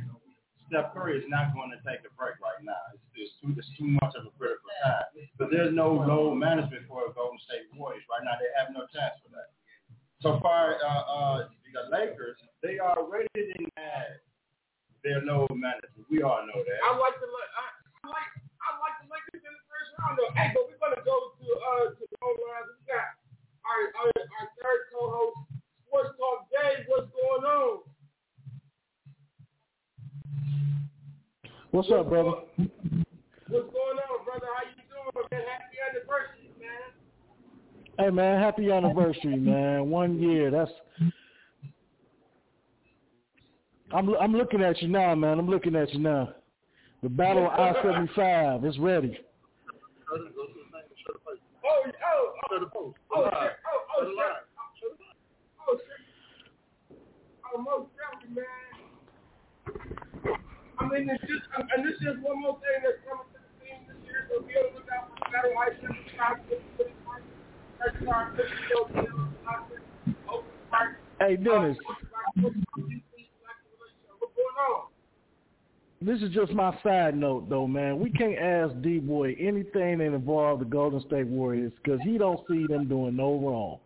Steph 0.74 0.90
Curry 0.90 1.22
is 1.22 1.30
not 1.30 1.54
going 1.54 1.70
to 1.70 1.78
take 1.86 2.02
a 2.02 2.10
break 2.18 2.42
right 2.42 2.58
now. 2.66 2.82
It's, 2.98 3.06
it's 3.14 3.38
too, 3.38 3.54
it's 3.54 3.70
too 3.78 3.94
much 4.02 4.18
of 4.18 4.26
a 4.26 4.34
critical 4.34 4.74
time. 4.82 5.06
But 5.38 5.54
there's 5.54 5.70
no 5.70 5.94
load 5.94 6.34
management 6.42 6.90
for 6.90 7.06
Golden 7.14 7.38
State 7.46 7.70
Warriors 7.78 8.02
right 8.10 8.26
now. 8.26 8.42
They 8.42 8.50
have 8.58 8.74
no 8.74 8.90
chance 8.90 9.14
for 9.22 9.30
that. 9.38 9.54
So 10.26 10.42
far, 10.42 10.82
uh, 10.82 11.06
uh, 11.06 11.38
the 11.78 11.94
Lakers, 11.94 12.42
they 12.66 12.82
already 12.82 13.30
didn't 13.38 13.70
have 13.78 14.18
their 15.06 15.22
load 15.22 15.54
management. 15.54 16.10
We 16.10 16.26
all 16.26 16.42
know 16.42 16.58
that. 16.58 16.80
I 16.82 16.98
like 16.98 17.22
the 17.22 17.30
I, 17.30 17.66
I 18.02 18.06
like 18.10 18.34
I 18.58 18.70
like 18.82 18.98
the 19.06 19.14
Lakers 19.14 19.46
in 19.46 19.54
the 19.54 19.66
first 19.70 19.94
round 20.02 20.18
though. 20.18 20.34
Hey, 20.34 20.58
but 20.58 20.66
we're 20.66 20.82
gonna 20.82 21.06
go 21.06 21.38
to 21.38 21.46
uh 21.54 21.86
to 21.94 22.02
the 22.02 22.18
phone 22.18 22.40
lines. 22.50 22.72
We 22.82 22.88
got 22.88 23.14
our, 23.68 23.82
our 24.00 24.10
our 24.10 24.46
third 24.58 24.82
co-host, 24.90 25.38
Sports 25.86 26.18
Talk 26.18 26.48
Dave. 26.50 26.88
What's 26.88 27.12
going 27.14 27.46
on? 27.46 27.93
What's 31.74 31.90
up, 31.90 32.08
brother? 32.08 32.30
What's 32.30 32.70
going 33.50 33.98
on, 33.98 34.26
brother? 34.26 34.46
How 34.46 34.62
you 34.62 34.84
doing, 34.94 35.26
man? 35.32 35.42
Happy 35.42 35.78
anniversary, 35.90 36.52
man. 36.62 37.98
Hey 37.98 38.10
man, 38.12 38.40
happy 38.40 38.72
anniversary, 38.72 39.38
man. 39.38 39.90
One 39.90 40.20
year. 40.20 40.52
That's 40.52 40.70
I'm 43.92 44.14
I'm 44.22 44.36
looking 44.36 44.62
at 44.62 44.84
you 44.84 44.88
now, 44.88 45.16
man. 45.16 45.40
I'm 45.40 45.50
looking 45.50 45.76
at 45.76 45.92
you 45.96 46.00
now. 46.00 46.36
The 47.02 47.10
battle 47.10 47.48
of 47.48 47.60
I 47.60 47.74
seventy 47.82 48.14
five 48.16 48.64
is 48.66 48.78
ready. 48.78 49.18
Oh, 50.12 50.16
oh, 50.16 50.30
oh, 51.66 51.84
oh, 52.52 52.60
shit. 52.60 52.70
oh, 52.76 52.94
oh, 52.94 53.34
oh, 53.90 54.06
shit. 54.80 54.92
Oh, 55.68 55.78
shit. 55.78 56.98
Oh, 57.52 57.58
most 57.60 57.90
definitely, 57.98 58.36
man. 58.36 58.63
I 60.84 61.00
mean, 61.00 61.08
it's 61.10 61.24
just, 61.24 61.48
and 61.56 61.88
this 61.88 61.96
is 62.02 62.20
one 62.22 62.42
more 62.42 62.60
thing 62.60 62.84
that's 62.84 63.00
coming 63.08 63.24
to 63.32 63.40
the 63.40 63.48
team 63.64 63.88
this 63.88 63.96
year, 64.04 64.28
so 64.28 64.44
be 64.44 64.52
on 64.60 64.76
the 64.76 64.84
lookout 64.84 65.08
for 65.08 65.32
battle 65.32 65.56
I. 65.56 65.72
Hey 71.20 71.38
oh, 71.40 71.44
Dennis, 71.44 71.78
going 72.42 72.54
on? 74.60 74.88
this 76.02 76.22
is 76.22 76.30
just 76.32 76.52
my 76.52 76.78
side 76.84 77.16
note 77.16 77.50
though, 77.50 77.68
man. 77.68 78.00
We 78.00 78.10
can't 78.10 78.38
ask 78.38 78.74
D 78.82 79.00
Boy 79.00 79.36
anything 79.40 80.00
that 80.00 80.14
involves 80.14 80.60
the 80.62 80.66
Golden 80.66 81.02
State 81.02 81.28
Warriors 81.28 81.72
because 81.82 82.02
he 82.02 82.18
don't 82.18 82.40
see 82.50 82.66
them 82.68 82.88
doing 82.88 83.16
no 83.16 83.36
wrong. 83.40 83.80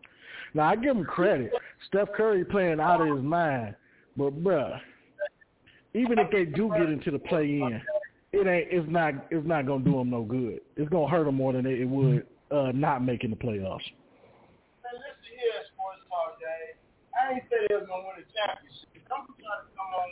Now 0.53 0.69
I 0.69 0.75
give 0.75 0.95
him 0.95 1.05
credit. 1.05 1.51
Steph 1.87 2.11
Curry 2.15 2.43
playing 2.43 2.79
out 2.79 3.01
of 3.01 3.15
his 3.15 3.23
mind, 3.23 3.75
but 4.15 4.43
bruh, 4.43 4.79
even 5.93 6.19
if 6.19 6.29
they 6.31 6.45
do 6.45 6.69
get 6.77 6.89
into 6.89 7.11
the 7.11 7.19
play 7.19 7.43
in, 7.43 7.81
it 8.33 8.47
ain't 8.47 8.67
it's 8.71 8.89
not 8.89 9.13
it's 9.31 9.47
not 9.47 9.65
gonna 9.65 9.83
do 9.83 9.93
them 9.93 10.09
no 10.09 10.23
good. 10.23 10.61
It's 10.75 10.89
gonna 10.89 11.07
hurt 11.07 11.25
them 11.25 11.35
more 11.35 11.53
than 11.53 11.65
it 11.65 11.87
would 11.87 12.25
uh, 12.51 12.71
not 12.73 13.03
making 13.03 13.31
the 13.31 13.35
playoffs. 13.35 13.85
Hey, 14.83 14.93
listen 14.93 15.33
here, 15.35 15.63
Sports 15.73 16.03
Talk 16.09 16.39
Dave. 16.39 16.75
I 17.15 17.33
ain't 17.35 17.43
say 17.49 17.67
they 17.67 17.75
was 17.75 17.87
gonna 17.87 18.03
win 18.03 18.23
a 18.23 18.27
championship. 18.35 18.87
Don't 19.09 19.27
be 19.27 19.43
trying 19.43 19.63
to 19.63 19.71
come 19.75 19.91
on, 19.95 20.09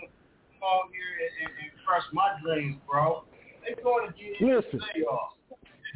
come 0.56 0.64
on 0.64 0.84
here 0.92 1.12
and, 1.20 1.34
and, 1.44 1.54
and 1.60 1.72
crush 1.84 2.08
my 2.14 2.40
dreams, 2.42 2.80
bro. 2.88 3.24
They 3.66 3.82
going 3.82 4.08
to 4.08 4.14
get 4.14 4.40
Listen. 4.42 4.80
playoffs. 4.80 5.36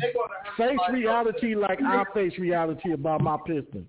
They 0.01 0.13
going 0.13 0.29
to 0.29 0.39
hurt 0.43 0.57
Face 0.57 0.79
reality 0.91 1.55
like 1.55 1.79
I 1.81 2.03
face 2.13 2.37
reality 2.37 2.93
about 2.93 3.21
my 3.21 3.37
Pistons. 3.45 3.87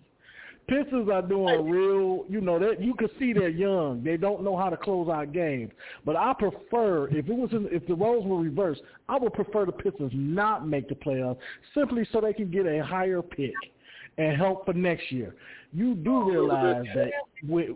Pistons 0.71 1.11
are 1.11 1.21
doing 1.21 1.69
real, 1.69 2.25
you 2.29 2.41
know, 2.41 2.61
that 2.61 2.81
you 2.81 2.95
can 2.95 3.09
see 3.19 3.33
they're 3.33 3.49
young. 3.49 4.05
They 4.05 4.17
don't 4.17 4.45
know 4.45 4.57
how 4.57 4.71
to 4.71 4.77
close 4.77 5.09
out 5.09 5.33
games. 5.33 5.73
But 6.07 6.15
I 6.15 6.33
prefer 6.33 7.09
if 7.09 7.29
it 7.29 7.35
was 7.35 7.51
in, 7.51 7.69
if 7.73 7.85
the 7.89 7.95
roles 7.95 8.25
were 8.25 8.39
reversed, 8.39 8.83
I 9.09 9.19
would 9.19 9.33
prefer 9.33 9.67
the 9.67 9.73
Pistons 9.73 10.13
not 10.15 10.69
make 10.69 10.89
the 10.89 10.95
playoffs 10.95 11.39
simply 11.75 12.07
so 12.13 12.21
they 12.21 12.33
can 12.33 12.53
get 12.53 12.67
a 12.67 12.85
higher 12.85 13.21
pick 13.21 13.53
and 14.17 14.37
help 14.37 14.65
for 14.65 14.73
next 14.73 15.11
year. 15.11 15.35
You 15.73 15.97
do 15.97 16.31
realize 16.31 16.87
that 16.95 17.11
with, 17.43 17.71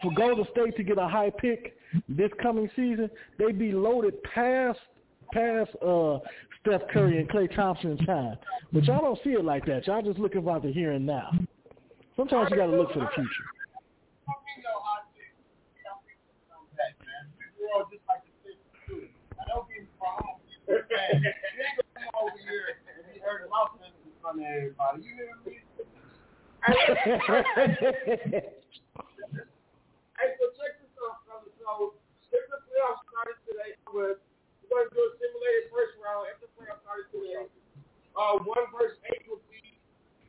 for 0.00 0.12
Golden 0.14 0.46
State 0.52 0.76
to 0.76 0.84
get 0.84 0.96
a 0.96 1.08
high 1.08 1.30
pick 1.30 1.76
this 2.08 2.30
coming 2.40 2.70
season, 2.76 3.10
they'd 3.38 3.58
be 3.58 3.72
loaded 3.72 4.22
past 4.22 4.78
past 5.32 5.70
uh 5.84 6.18
Steph 6.62 6.82
Curry 6.92 7.18
and 7.18 7.28
Klay 7.28 7.54
Thompson's 7.54 8.04
time. 8.06 8.36
But 8.72 8.84
y'all 8.84 9.00
don't 9.00 9.18
see 9.24 9.30
it 9.30 9.44
like 9.44 9.66
that. 9.66 9.86
Y'all 9.86 10.00
just 10.00 10.18
looking 10.18 10.38
about 10.38 10.62
the 10.62 10.72
here 10.72 10.92
and 10.92 11.04
now. 11.04 11.30
Sometimes 12.16 12.48
you 12.50 12.56
got 12.56 12.66
to 12.66 12.76
look 12.76 12.92
for 12.92 13.00
the 13.00 13.08
future. 13.14 13.28
Hey, 30.22 30.38
so 30.38 30.54
check 30.54 30.78
this 30.78 30.94
out, 31.02 31.18
fellas. 31.26 31.50
So, 31.58 31.98
if 32.30 32.46
the 32.46 32.62
playoffs 32.62 33.02
started 33.10 33.34
today, 33.42 33.74
we're 33.90 34.22
going 34.70 34.86
to 34.86 34.94
do 34.94 35.02
a 35.02 35.10
simulated 35.18 35.66
first 35.74 35.98
round. 35.98 36.30
Today, 36.38 36.51
uh, 38.16 38.38
one 38.44 38.66
versus 38.76 38.98
eight 39.08 39.24
would 39.28 39.40
be 39.48 39.80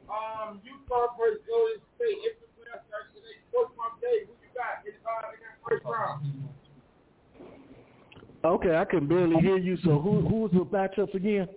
um, 0.07 0.63
Utah 0.63 1.11
versus 1.19 1.43
Golden 1.43 1.83
State. 1.99 2.19
If 2.23 2.39
the 2.39 2.47
playoffs 2.55 2.87
started 2.87 3.11
today, 3.11 3.37
Coach 3.51 3.71
Mom 3.75 3.99
Dave, 3.99 4.31
who 4.31 4.35
you 4.39 4.51
got 4.55 4.83
in, 4.87 4.95
uh, 5.03 5.35
in 5.35 5.39
that 5.43 5.59
first 5.63 5.83
round? 5.83 6.23
okay, 8.43 8.75
I 8.75 8.85
can 8.85 9.07
barely 9.07 9.39
hear 9.43 9.57
you. 9.57 9.77
So 9.83 9.99
who 9.99 10.23
who's 10.23 10.51
the 10.51 10.63
matchups 10.67 11.15
again? 11.15 11.47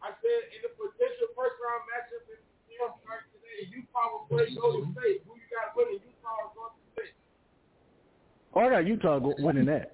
I 0.00 0.12
said 0.20 0.40
in 0.52 0.60
the 0.64 0.72
potential 0.76 1.32
first 1.36 1.56
round 1.60 1.84
matchup, 1.88 2.24
if 2.28 2.40
the 2.40 2.56
playoffs 2.68 3.00
started 3.04 3.28
today, 3.32 3.68
Utah 3.72 4.08
will 4.12 4.24
play 4.28 4.48
Golden 4.56 4.92
State. 4.96 5.24
Who 5.28 5.36
you 5.36 5.48
got 5.52 5.76
winning, 5.76 6.00
Utah 6.00 6.36
or 6.40 6.48
Golden 6.56 6.80
State? 6.96 7.16
Oh, 8.52 8.60
I 8.60 8.68
got 8.72 8.84
Utah 8.88 9.20
winning 9.20 9.68
that. 9.68 9.93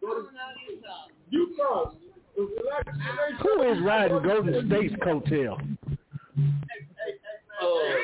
Golden- 0.00 0.26
Utah. 0.68 1.06
Utah. 1.30 1.92
Relax, 2.36 2.86
relax. 2.86 3.42
Who 3.42 3.62
is 3.70 3.82
riding 3.82 4.22
Golden 4.22 4.66
State's 4.68 4.94
coattail? 5.02 5.76
Hold 7.60 8.00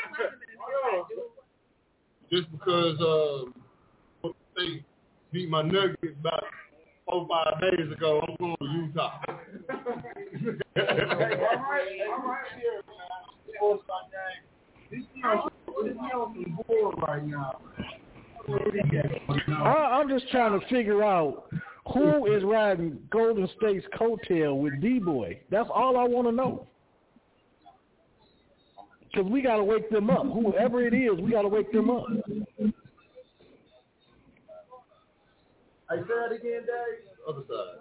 just 2.31 2.51
because 2.53 3.01
uh, 3.01 4.29
they 4.57 4.85
beat 5.33 5.49
my 5.49 5.63
Nuggets 5.63 5.97
about 6.21 6.45
four 7.09 7.27
five 7.29 7.61
days 7.61 7.93
ago, 7.93 8.21
I'm 8.27 8.37
going 8.39 8.57
to 8.61 8.67
Utah. 8.67 9.21
All 9.29 9.33
right, 9.33 10.59
all 10.77 12.29
right, 12.29 12.45
here, 12.57 12.83
man. 12.87 13.55
Sports 13.57 13.85
Talk 13.87 14.11
Dave. 14.11 14.43
This 14.91 15.07
year, 15.15 15.41
this 15.85 15.95
year 15.95 16.17
on 16.21 16.35
some 16.35 16.59
board 16.67 16.95
right 17.07 17.25
now. 17.27 17.61
I, 18.49 20.01
I'm 20.01 20.09
just 20.09 20.29
trying 20.31 20.59
to 20.59 20.67
figure 20.69 21.03
out 21.03 21.47
who 21.93 22.35
is 22.35 22.43
riding 22.45 22.99
Golden 23.11 23.49
State's 23.59 23.87
coattail 23.99 24.61
with 24.61 24.81
D 24.81 24.99
Boy. 24.99 25.41
That's 25.51 25.69
all 25.73 25.97
I 25.97 26.05
want 26.05 26.27
to 26.29 26.33
know. 26.33 26.67
Because 29.01 29.31
we 29.31 29.41
got 29.41 29.57
to 29.57 29.65
wake 29.65 29.89
them 29.91 30.11
up. 30.11 30.27
Whoever 30.27 30.87
it 30.87 30.93
is, 30.93 31.19
we 31.21 31.31
got 31.31 31.43
to 31.43 31.49
wake 31.49 31.73
them 31.73 31.91
up. 31.91 32.07
I 35.89 35.97
that 35.97 36.33
again, 36.33 36.63
Dave. 36.67 37.07
Other 37.29 37.43
side. 37.49 37.79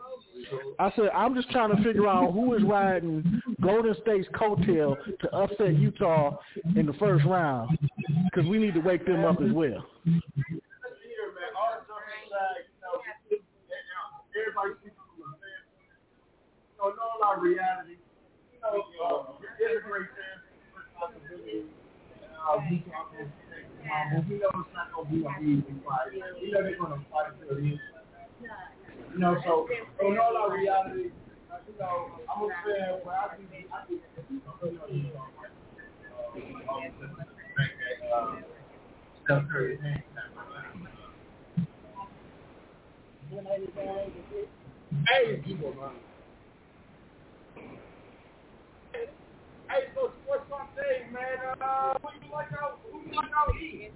I 0.80 0.92
said 0.96 1.10
I'm 1.14 1.36
just 1.36 1.52
trying 1.52 1.76
to 1.76 1.84
figure 1.84 2.08
out 2.08 2.34
who 2.34 2.56
is 2.56 2.64
riding 2.64 3.42
Golden 3.62 3.96
State's 4.02 4.28
coattail 4.30 4.98
to 5.20 5.36
upset 5.36 5.76
Utah 5.78 6.38
in 6.76 6.88
the 6.88 6.94
first 6.94 7.26
round 7.26 7.78
because 8.26 8.50
we 8.50 8.58
need 8.58 8.74
to 8.74 8.80
wake 8.80 9.06
them 9.06 9.24
up 9.24 9.40
as 9.42 9.52
well. 9.52 9.86
Listen 10.06 10.24
here, 11.06 11.30
man. 11.34 11.54
All 11.54 11.78
the 11.78 11.86
stuff 11.86 12.02
aside, 12.26 12.66
you 13.30 13.38
know, 13.38 13.38
everybody 14.34 14.74
speaks 14.82 14.98
from 14.98 15.30
a 15.30 15.38
standpoint. 15.38 15.94
You 16.86 16.94
know, 16.94 17.18
know 17.18 17.34
a 17.34 17.42
reality. 17.42 17.98
You 18.54 18.62
know, 18.62 18.86
uh, 19.02 19.42
a 19.42 19.82
great. 19.82 20.06
Responsibility. 20.78 21.66
Uh, 22.46 22.62
we 22.70 22.86
we 24.30 24.38
know 24.38 24.54
it's 24.54 24.70
not 24.70 24.94
going 24.94 25.10
to 25.10 25.14
be 25.14 25.26
an 25.26 25.66
easy 25.66 25.74
fight. 25.82 26.14
We 26.14 26.52
know 26.52 26.62
they're 26.62 26.78
going 26.78 26.94
to 26.94 27.02
fight 27.10 27.34
till 27.42 27.58
the 27.58 27.62
end. 27.62 27.80
You 29.14 29.18
know, 29.18 29.34
so, 29.44 29.66
so 29.98 30.10
know 30.10 30.30
a 30.30 30.34
lot 30.34 30.46
of 30.48 30.54
reality. 30.54 31.10
Uh, 31.50 31.58
you 31.66 31.74
know, 31.80 32.22
I'm 32.30 32.44
a 32.44 32.54
fan, 32.62 33.02
I 33.10 33.34
I. 33.34 33.86
Hey, 45.08 45.42
people, 45.44 45.74
man. 45.74 46.15
Hey, 49.70 49.90
so 49.98 50.14
sports 50.24 50.46
talk 50.50 50.70
Dave, 50.78 51.10
man. 51.10 51.58
Uh, 51.58 51.98
who 52.02 52.10
you 52.22 52.30
like 52.32 52.54
out? 52.54 52.80
Who 52.86 53.02
you 53.02 53.16
like 53.18 53.34
out 53.34 53.52
eating? 53.58 53.94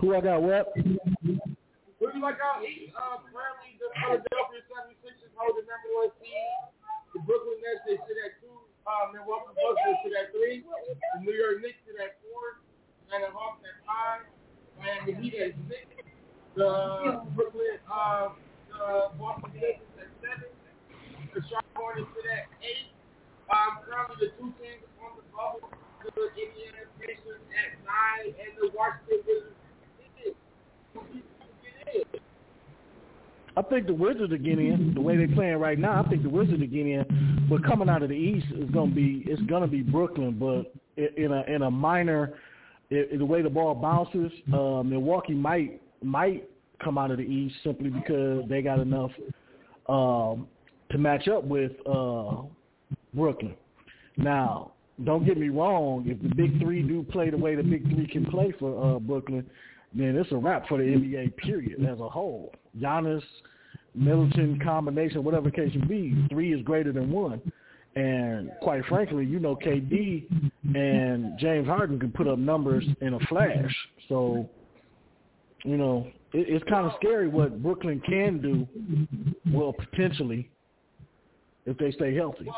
Who 0.00 0.14
I 0.14 0.20
got 0.20 0.40
what? 0.42 0.72
Who 0.76 0.82
do 0.82 2.12
you 2.12 2.22
like 2.24 2.40
out 2.40 2.64
eating? 2.64 2.92
Uh, 2.96 3.20
currently 3.28 3.76
the 3.76 3.88
Philadelphia 3.92 4.60
76ers 4.72 5.32
hold 5.36 5.56
the 5.60 5.64
number 5.68 5.90
one 6.00 6.12
seed. 6.20 6.32
The 7.12 7.20
Brooklyn 7.24 7.60
Nets 7.60 7.84
they 7.84 7.96
sit 8.08 8.18
at 8.24 8.40
two. 8.40 8.56
Uh, 8.88 9.12
Milwaukee 9.12 9.52
Bucks 9.52 9.80
they 9.84 9.96
sit 10.04 10.14
at 10.16 10.32
three. 10.32 10.64
The 10.64 11.20
New 11.20 11.36
York 11.36 11.60
Knicks 11.60 11.80
sit 11.84 12.00
at 12.00 12.16
four. 12.24 12.60
Atlanta 13.08 13.32
Hawks 13.36 13.60
at 13.68 13.76
five. 13.84 14.24
Miami 14.80 15.12
Heat 15.20 15.36
at 15.40 15.52
six. 15.68 15.84
The 16.56 17.20
Brooklyn, 17.36 17.76
uh, 17.84 18.32
the 18.72 19.12
Boston 19.20 19.52
Celtics 19.60 19.92
at 20.00 20.08
seven. 20.24 20.48
The 21.36 21.40
Charlotte 21.52 21.76
Hornets 21.76 22.08
sit 22.16 22.24
at 22.32 22.48
eight. 22.64 22.95
Um, 23.46 23.78
currently 23.86 24.16
the 24.26 24.28
two 24.38 24.50
teams 24.58 24.82
on 24.98 25.16
the 25.16 25.24
bubble, 25.30 25.70
the 26.02 26.26
Indiana 26.34 26.86
Pacers 26.98 27.42
at 27.54 27.78
nine, 27.86 28.34
and 28.34 28.52
the 28.58 28.70
Washington 28.74 29.22
Wizards 29.26 29.56
I 33.56 33.62
think 33.62 33.86
the 33.86 33.94
Wizards 33.94 34.32
are 34.32 34.38
getting 34.38 34.68
in 34.68 34.92
the 34.94 35.00
way 35.00 35.16
they're 35.16 35.34
playing 35.34 35.56
right 35.56 35.78
now. 35.78 36.02
I 36.04 36.08
think 36.08 36.22
the 36.22 36.28
Wizards 36.28 36.62
are 36.62 36.66
getting 36.66 36.92
in, 36.92 37.46
but 37.48 37.64
coming 37.64 37.88
out 37.88 38.02
of 38.02 38.10
the 38.10 38.14
East 38.14 38.46
is 38.54 38.70
going 38.70 38.90
to 38.90 38.94
be 38.94 39.24
it's 39.26 39.40
going 39.42 39.62
to 39.62 39.68
be 39.68 39.80
Brooklyn, 39.80 40.36
but 40.38 40.74
in 40.96 41.32
a 41.32 41.42
in 41.44 41.62
a 41.62 41.70
minor 41.70 42.34
in 42.90 43.18
the 43.18 43.24
way 43.24 43.40
the 43.40 43.50
ball 43.50 43.74
bounces, 43.74 44.30
uh, 44.52 44.82
Milwaukee 44.82 45.32
might 45.32 45.80
might 46.02 46.48
come 46.84 46.98
out 46.98 47.10
of 47.10 47.16
the 47.16 47.24
East 47.24 47.54
simply 47.64 47.88
because 47.88 48.44
they 48.48 48.60
got 48.60 48.78
enough 48.78 49.10
um, 49.88 50.46
to 50.90 50.98
match 50.98 51.26
up 51.26 51.44
with 51.44 51.72
uh, 51.86 52.42
Brooklyn. 53.16 53.56
Now, 54.16 54.72
don't 55.04 55.26
get 55.26 55.38
me 55.38 55.48
wrong. 55.48 56.04
If 56.06 56.22
the 56.22 56.34
big 56.34 56.60
three 56.60 56.82
do 56.82 57.04
play 57.10 57.30
the 57.30 57.36
way 57.36 57.54
the 57.54 57.62
big 57.62 57.90
three 57.90 58.06
can 58.06 58.24
play 58.26 58.52
for 58.58 58.96
uh, 58.96 58.98
Brooklyn, 58.98 59.44
then 59.94 60.16
it's 60.16 60.30
a 60.32 60.36
wrap 60.36 60.68
for 60.68 60.78
the 60.78 60.84
NBA 60.84 61.36
period 61.36 61.84
as 61.84 61.98
a 62.00 62.08
whole. 62.08 62.52
Giannis, 62.78 63.22
Middleton 63.94 64.60
combination, 64.62 65.24
whatever 65.24 65.50
case 65.50 65.72
may 65.74 65.86
be, 65.86 66.26
three 66.30 66.52
is 66.52 66.62
greater 66.62 66.92
than 66.92 67.10
one. 67.10 67.40
And 67.94 68.50
quite 68.60 68.84
frankly, 68.86 69.24
you 69.24 69.38
know, 69.40 69.56
KD 69.56 70.26
and 70.74 71.38
James 71.38 71.66
Harden 71.66 71.98
can 71.98 72.12
put 72.12 72.28
up 72.28 72.38
numbers 72.38 72.84
in 73.00 73.14
a 73.14 73.18
flash. 73.20 73.74
So, 74.08 74.48
you 75.64 75.78
know, 75.78 76.06
it, 76.34 76.46
it's 76.48 76.64
kind 76.68 76.86
of 76.86 76.92
scary 77.00 77.28
what 77.28 77.62
Brooklyn 77.62 78.02
can 78.06 78.42
do, 78.42 78.68
well, 79.50 79.72
potentially, 79.72 80.50
if 81.64 81.78
they 81.78 81.90
stay 81.92 82.14
healthy. 82.14 82.46
I 82.48 82.50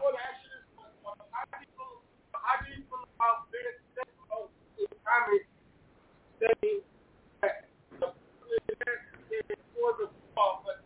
want 0.00 0.16
to 0.16 0.22
ask 0.24 0.40
you 0.44 0.50
this: 0.56 0.88
How 1.30 1.44
do 1.52 1.60
you 1.60 1.66
feel, 1.76 2.00
how 2.32 2.64
do 2.64 2.70
you 2.72 2.82
feel 2.88 3.04
about 3.16 3.52
Ben 3.52 3.76
Simmons' 3.92 4.48
comment 5.10 5.42
saying 6.38 6.80
that 7.42 7.66
the 8.00 8.06
Nets 8.06 9.60
for 9.74 9.90
the 9.98 10.06
ball, 10.34 10.62
but 10.64 10.84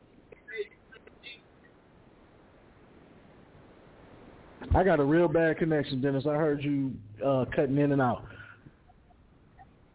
I 4.74 4.82
got 4.82 4.98
a 4.98 5.04
real 5.04 5.28
bad 5.28 5.58
connection, 5.58 6.00
Dennis. 6.00 6.24
I 6.26 6.34
heard 6.34 6.64
you 6.64 6.92
uh, 7.24 7.44
cutting 7.54 7.78
in 7.78 7.92
and 7.92 8.02
out. 8.02 8.24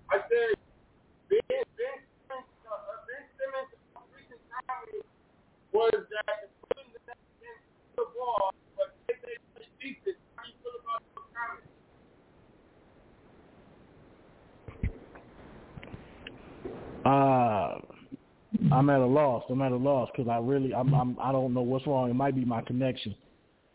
I 0.09 0.17
said 0.29 0.55
Ben, 1.29 1.39
ben 1.49 1.99
Simmons, 2.29 2.47
uh, 2.63 2.77
Ben 3.03 3.27
Simmons' 3.35 3.75
recent 4.15 4.39
comment 4.49 5.05
was 5.73 5.91
that 5.93 6.49
the 6.69 6.81
can 7.05 7.57
the 7.97 8.05
ball, 8.15 8.53
but 8.77 8.95
if 9.09 9.19
they 9.21 9.35
defense, 9.77 10.17
how 10.35 10.43
do 10.43 10.49
you 10.49 10.55
feel 10.63 10.79
about 10.81 11.03
those 11.13 11.27
comments? 11.35 11.68
Uh, 17.10 17.80
I'm 18.72 18.89
at 18.89 19.00
a 19.00 19.06
loss. 19.06 19.43
I'm 19.50 19.62
at 19.63 19.72
a 19.72 19.76
loss 19.76 20.10
because 20.12 20.30
I 20.30 20.38
really, 20.38 20.74
I'm, 20.76 20.93
I'm, 20.93 21.17
I 21.19 21.32
don't 21.32 21.54
know 21.54 21.62
what's 21.62 21.88
wrong. 21.88 22.10
It 22.10 22.13
might 22.13 22.36
be 22.36 22.45
my 22.45 22.62
connection. 22.62 23.15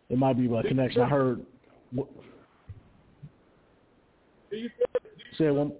It 0.08 0.18
might 0.18 0.36
be 0.36 0.46
my 0.46 0.62
connection. 0.62 1.02
I 1.02 1.08
heard. 1.08 1.40
What, 1.90 2.08
Do 4.50 4.56
you 4.56 4.70
feel, 4.76 4.86
do 5.38 5.44
you 5.44 5.54
one. 5.54 5.72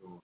go. 0.00 0.22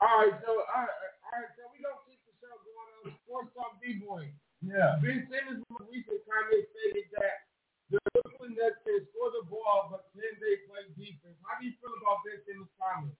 All 0.00 0.18
right, 0.18 0.32
so 0.44 0.50
all 0.52 0.84
right, 0.84 0.92
all 1.24 1.40
right, 1.40 1.48
so 1.56 1.68
we 1.72 1.80
gonna 1.80 2.00
keep 2.08 2.20
the 2.24 2.32
show 2.40 2.52
going 2.64 3.16
on. 3.16 3.79
Talk 3.98 4.22
Yeah. 4.62 5.00
Ben 5.02 5.26
Simmons' 5.26 5.64
most 5.72 5.90
recent 5.90 6.22
comment 6.28 6.62
stated 6.70 7.10
that 7.18 7.48
the 7.90 7.98
Brooklyn 8.14 8.54
Nets 8.54 8.78
can 8.86 9.02
score 9.10 9.34
the 9.34 9.42
ball, 9.50 9.90
but 9.90 10.06
can 10.14 10.30
they 10.38 10.62
play 10.70 10.86
defense? 10.94 11.34
How 11.42 11.58
do 11.58 11.66
you 11.66 11.74
feel 11.82 11.90
about 11.98 12.22
Ben 12.22 12.38
Simmons' 12.46 12.70
comment? 12.78 13.16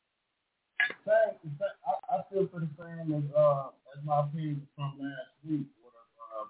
Same, 1.05 1.37
I, 1.61 1.93
I 2.15 2.17
feel 2.31 2.47
for 2.49 2.61
the 2.61 2.71
same 2.79 3.13
as 3.13 3.27
uh 3.37 3.75
as 3.97 4.01
my 4.05 4.21
opinion 4.21 4.67
from 4.77 4.97
last 4.99 5.35
week 5.45 5.67
or 5.83 5.91
uh, 5.91 6.47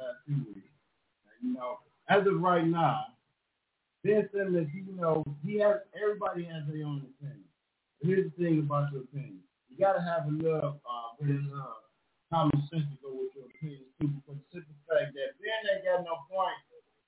last 0.00 0.18
two 0.26 0.42
weeks. 0.48 0.74
You 1.42 1.54
know, 1.54 1.78
as 2.08 2.26
of 2.26 2.40
right 2.40 2.66
now, 2.66 3.14
Ben 4.04 4.28
Simmons, 4.34 4.68
you 4.74 4.92
know, 4.96 5.24
he 5.44 5.58
has 5.60 5.76
everybody 5.94 6.44
has 6.44 6.66
their 6.68 6.86
own 6.86 7.06
opinion. 7.16 7.46
But 8.00 8.08
here's 8.10 8.30
the 8.32 8.44
thing 8.44 8.58
about 8.60 8.92
your 8.92 9.02
opinion: 9.02 9.40
you 9.68 9.78
got 9.78 9.94
to 9.94 10.02
have 10.02 10.28
enough 10.28 10.76
uh, 10.84 11.16
uh, 11.22 11.78
common 12.32 12.58
sense 12.72 12.88
to 12.88 12.96
go 13.04 13.12
with 13.12 13.32
your 13.36 13.46
opinion 13.52 13.84
too, 14.00 14.08
because 14.08 14.40
the 14.40 14.46
simple 14.60 14.76
fact 14.88 15.12
that 15.14 15.36
Ben 15.40 15.62
ain't 15.70 15.84
got 15.84 16.04
no 16.04 16.16
point. 16.28 16.58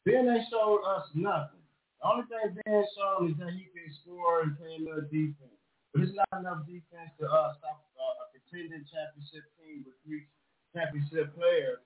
Ben 0.05 0.29
ain't 0.29 0.49
showed 0.53 0.85
us 0.85 1.04
nothing. 1.15 1.63
The 2.03 2.05
only 2.05 2.27
thing 2.29 2.59
Ben 2.67 2.85
showed 2.93 3.33
is 3.33 3.37
that 3.41 3.55
he 3.57 3.71
can 3.73 3.89
score 4.03 4.45
and 4.45 4.59
play 4.59 4.77
a 4.77 4.83
little 4.83 5.09
defense. 5.09 5.57
But 5.95 6.05
it's 6.05 6.13
not 6.13 6.29
enough 6.37 6.67
defense 6.67 7.15
to 7.23 7.25
uh, 7.25 7.55
stop 7.57 7.87
uh, 7.97 8.27
a 8.27 8.27
contending 8.35 8.85
championship 8.85 9.47
team 9.57 9.87
with 9.87 9.97
three 10.05 10.27
championship 10.75 11.33
players, 11.39 11.81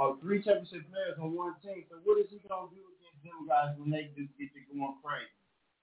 or 0.00 0.16
three 0.24 0.40
championship 0.40 0.88
players 0.88 1.20
on 1.20 1.36
one 1.36 1.54
team. 1.60 1.84
So 1.92 2.00
what 2.08 2.18
is 2.18 2.32
he 2.32 2.40
gonna 2.48 2.72
do 2.72 2.80
against 2.98 3.20
them 3.20 3.44
guys 3.44 3.76
when 3.76 3.92
they 3.92 4.08
just 4.16 4.32
get 4.40 4.50
to 4.56 4.60
going 4.72 4.96
crazy? 5.04 5.28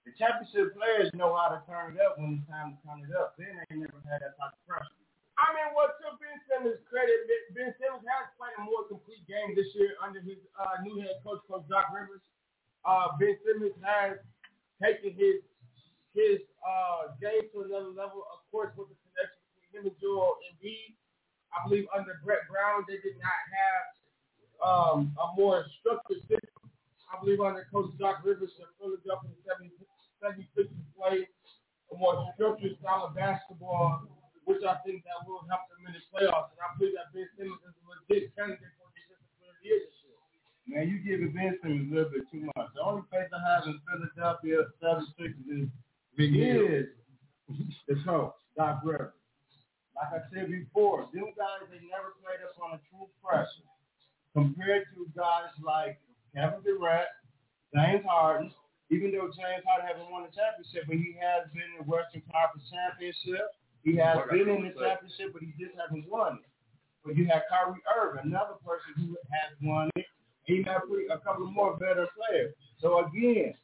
The 0.04 0.12
championship 0.17 0.74
players 0.74 1.13
know 1.13 1.38
how 1.38 1.54
to 1.54 1.62
turn 1.70 1.94
it 1.94 2.02
up 2.02 2.17
when 2.17 2.41
it's 2.41 2.50
time 2.50 2.74
to 2.74 2.78
turn 2.82 3.06
it 3.06 3.13
up. 3.13 3.38
Ben 3.38 3.54
ain't 3.70 3.86
never 3.86 4.02
had 4.10 4.26
that 4.26 4.34
type 4.41 4.58
of 4.58 4.62
pressure. 4.65 4.98
I 5.38 5.54
mean, 5.54 5.70
well, 5.78 5.89
to 5.89 6.17
Ben 6.17 6.38
Simmons' 6.50 6.82
credit, 6.89 7.30
Ben 7.54 7.74
Simmons 7.78 8.06
has 8.06 8.30
played 8.38 8.58
a 8.58 8.65
more 8.65 8.89
complete 8.89 9.22
game 9.30 9.54
this 9.54 9.70
year 9.78 9.94
under 10.02 10.17
his 10.22 10.41
uh, 10.58 10.82
new 10.82 10.98
head 11.02 11.22
coach, 11.22 11.46
Coach 11.46 11.65
Doc 11.70 11.94
Rivers. 11.94 12.26
Uh, 12.82 13.13
ben 13.22 13.38
Simmons 13.46 13.78
has 13.86 14.17
taken 14.82 15.13
his 15.13 15.46
his 16.17 16.44
uh, 16.65 17.13
game 17.24 17.48
to 17.54 17.63
another 17.63 17.94
level, 17.94 18.26
of 18.34 18.44
course, 18.52 18.74
with 18.76 18.91
the 18.91 18.98
connection 19.06 19.39
between 19.56 19.72
him 19.72 19.84
and 19.94 19.98
Joel 20.02 20.41
Embiid. 20.50 20.98
I 21.56 21.63
believe 21.63 21.88
under 21.96 22.20
Brett 22.26 22.44
Brown, 22.52 22.84
they 22.89 23.00
did 23.00 23.15
not 23.22 23.39
have 23.54 23.86
um, 25.41 25.49
a 25.49 25.58
more 25.58 25.65
structured 25.82 26.21
system. 26.30 26.69
I 27.12 27.19
believe 27.19 27.41
under 27.41 27.67
Coach 27.73 27.91
Doc 27.99 28.23
Rivers, 28.23 28.54
the 28.56 28.69
Philadelphia 28.80 29.36
76ers 30.21 30.71
play 30.95 31.27
a 31.91 31.93
more 31.97 32.23
structured 32.36 32.77
style 32.80 33.12
of 33.12 33.15
basketball, 33.15 34.08
which 34.45 34.63
I 34.63 34.80
think 34.86 35.04
that 35.04 35.27
will 35.27 35.43
help 35.49 35.67
them 35.67 35.89
in 35.89 35.97
the 35.97 36.04
playoffs. 36.08 36.56
And 36.56 36.62
I 36.63 36.71
believe 36.80 36.95
that 36.95 37.12
Ben 37.12 37.27
Simmons 37.36 37.60
is 37.67 37.75
a 37.75 37.95
this 38.08 38.32
candidate 38.38 38.71
for 38.80 38.88
defensive 38.95 39.27
player 39.41 39.51
of 39.51 39.58
the 39.60 39.67
year 39.67 39.80
this 39.84 39.97
year. 40.08 40.17
Man, 40.71 40.84
you 40.88 41.04
giving 41.04 41.36
Ben 41.36 41.60
Simmons 41.60 41.91
a 41.91 41.95
little 41.99 42.12
bit 42.15 42.23
too 42.32 42.47
much. 42.56 42.71
The 42.71 42.82
only 42.82 43.04
face 43.12 43.27
I 43.34 43.41
have 43.43 43.67
in 43.67 43.75
Philadelphia 43.84 44.71
76 44.80 45.36
is 45.51 45.67
Big 46.15 46.32
deal. 46.32 46.63
is 46.63 46.88
the 47.88 47.95
coach, 48.08 48.39
Doc 48.56 48.80
Rivers. 48.88 49.12
Like 49.95 50.15
I 50.15 50.21
said 50.32 50.47
before, 50.47 51.12
them 51.12 51.36
guys 51.36 51.67
they 51.67 51.84
never 51.91 52.15
played 52.23 52.39
up 52.39 52.56
on 52.63 52.80
a 52.80 52.82
true 52.88 53.12
pressure. 53.19 53.67
Compared 54.32 54.88
to 54.95 55.12
guys 55.12 55.51
like 55.60 55.99
Kevin 56.34 56.63
Durant, 56.63 57.08
James 57.74 58.04
Harden, 58.04 58.52
even 58.92 59.12
though 59.12 59.32
James 59.32 59.64
Harden 59.64 59.88
hasn't 59.88 60.12
won 60.12 60.28
the 60.28 60.34
championship, 60.36 60.84
but 60.88 61.00
he 61.00 61.16
has 61.20 61.48
been 61.56 61.68
in 61.76 61.84
the 61.84 61.88
Western 61.88 62.24
Conference 62.28 62.68
Championship. 62.68 63.48
He 63.84 63.96
has 63.98 64.18
What 64.20 64.30
been 64.30 64.50
in 64.52 64.68
the 64.68 64.76
championship, 64.76 65.32
but 65.34 65.42
he 65.42 65.56
just 65.58 65.74
hasn't 65.80 66.06
won 66.12 66.44
it. 66.44 66.52
But 67.04 67.18
you 67.18 67.26
have 67.34 67.48
Kyrie 67.50 67.82
Irving, 67.90 68.30
another 68.30 68.60
person 68.62 68.94
who 69.00 69.18
has 69.32 69.56
won 69.64 69.90
it. 69.96 70.06
He 70.46 70.62
had 70.62 70.84
a 70.86 71.20
couple 71.24 71.50
more 71.50 71.78
veteran 71.80 72.12
players. 72.14 72.54
So 72.80 73.08
again, 73.08 73.56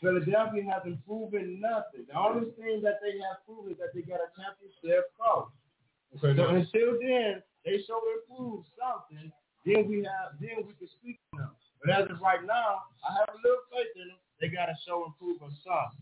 Philadelphia 0.00 0.62
hasn't 0.64 1.04
proven 1.06 1.60
nothing. 1.60 2.06
The 2.06 2.16
only 2.16 2.50
thing 2.54 2.80
that 2.82 3.02
they 3.02 3.18
have 3.18 3.42
proven 3.46 3.72
is 3.72 3.78
that 3.78 3.90
they 3.94 4.02
got 4.02 4.22
a 4.22 4.30
championship 4.38 5.10
coach. 5.18 5.50
Okay, 6.16 6.20
So 6.22 6.32
now, 6.32 6.54
until 6.54 6.98
then, 7.02 7.42
they 7.64 7.82
show 7.86 8.00
they 8.06 8.18
prove 8.30 8.64
something. 8.78 9.30
Then 9.66 9.88
we 9.90 10.06
have, 10.06 10.38
then 10.40 10.64
we 10.64 10.72
can 10.78 10.88
speak 10.88 11.18
to 11.34 11.42
them. 11.42 11.50
But 11.84 11.94
as 11.94 12.10
of 12.10 12.20
right 12.20 12.42
now, 12.44 12.82
I 13.08 13.12
have 13.20 13.28
a 13.34 13.38
little 13.42 13.62
faith 13.72 13.94
in 13.96 14.08
them. 14.08 14.16
They 14.40 14.48
got 14.48 14.66
to 14.66 14.74
show 14.86 15.04
and 15.04 15.14
prove 15.18 15.42
us 15.42 15.52
something. 15.64 15.98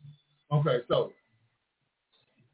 okay, 0.53 0.85
so 0.89 1.13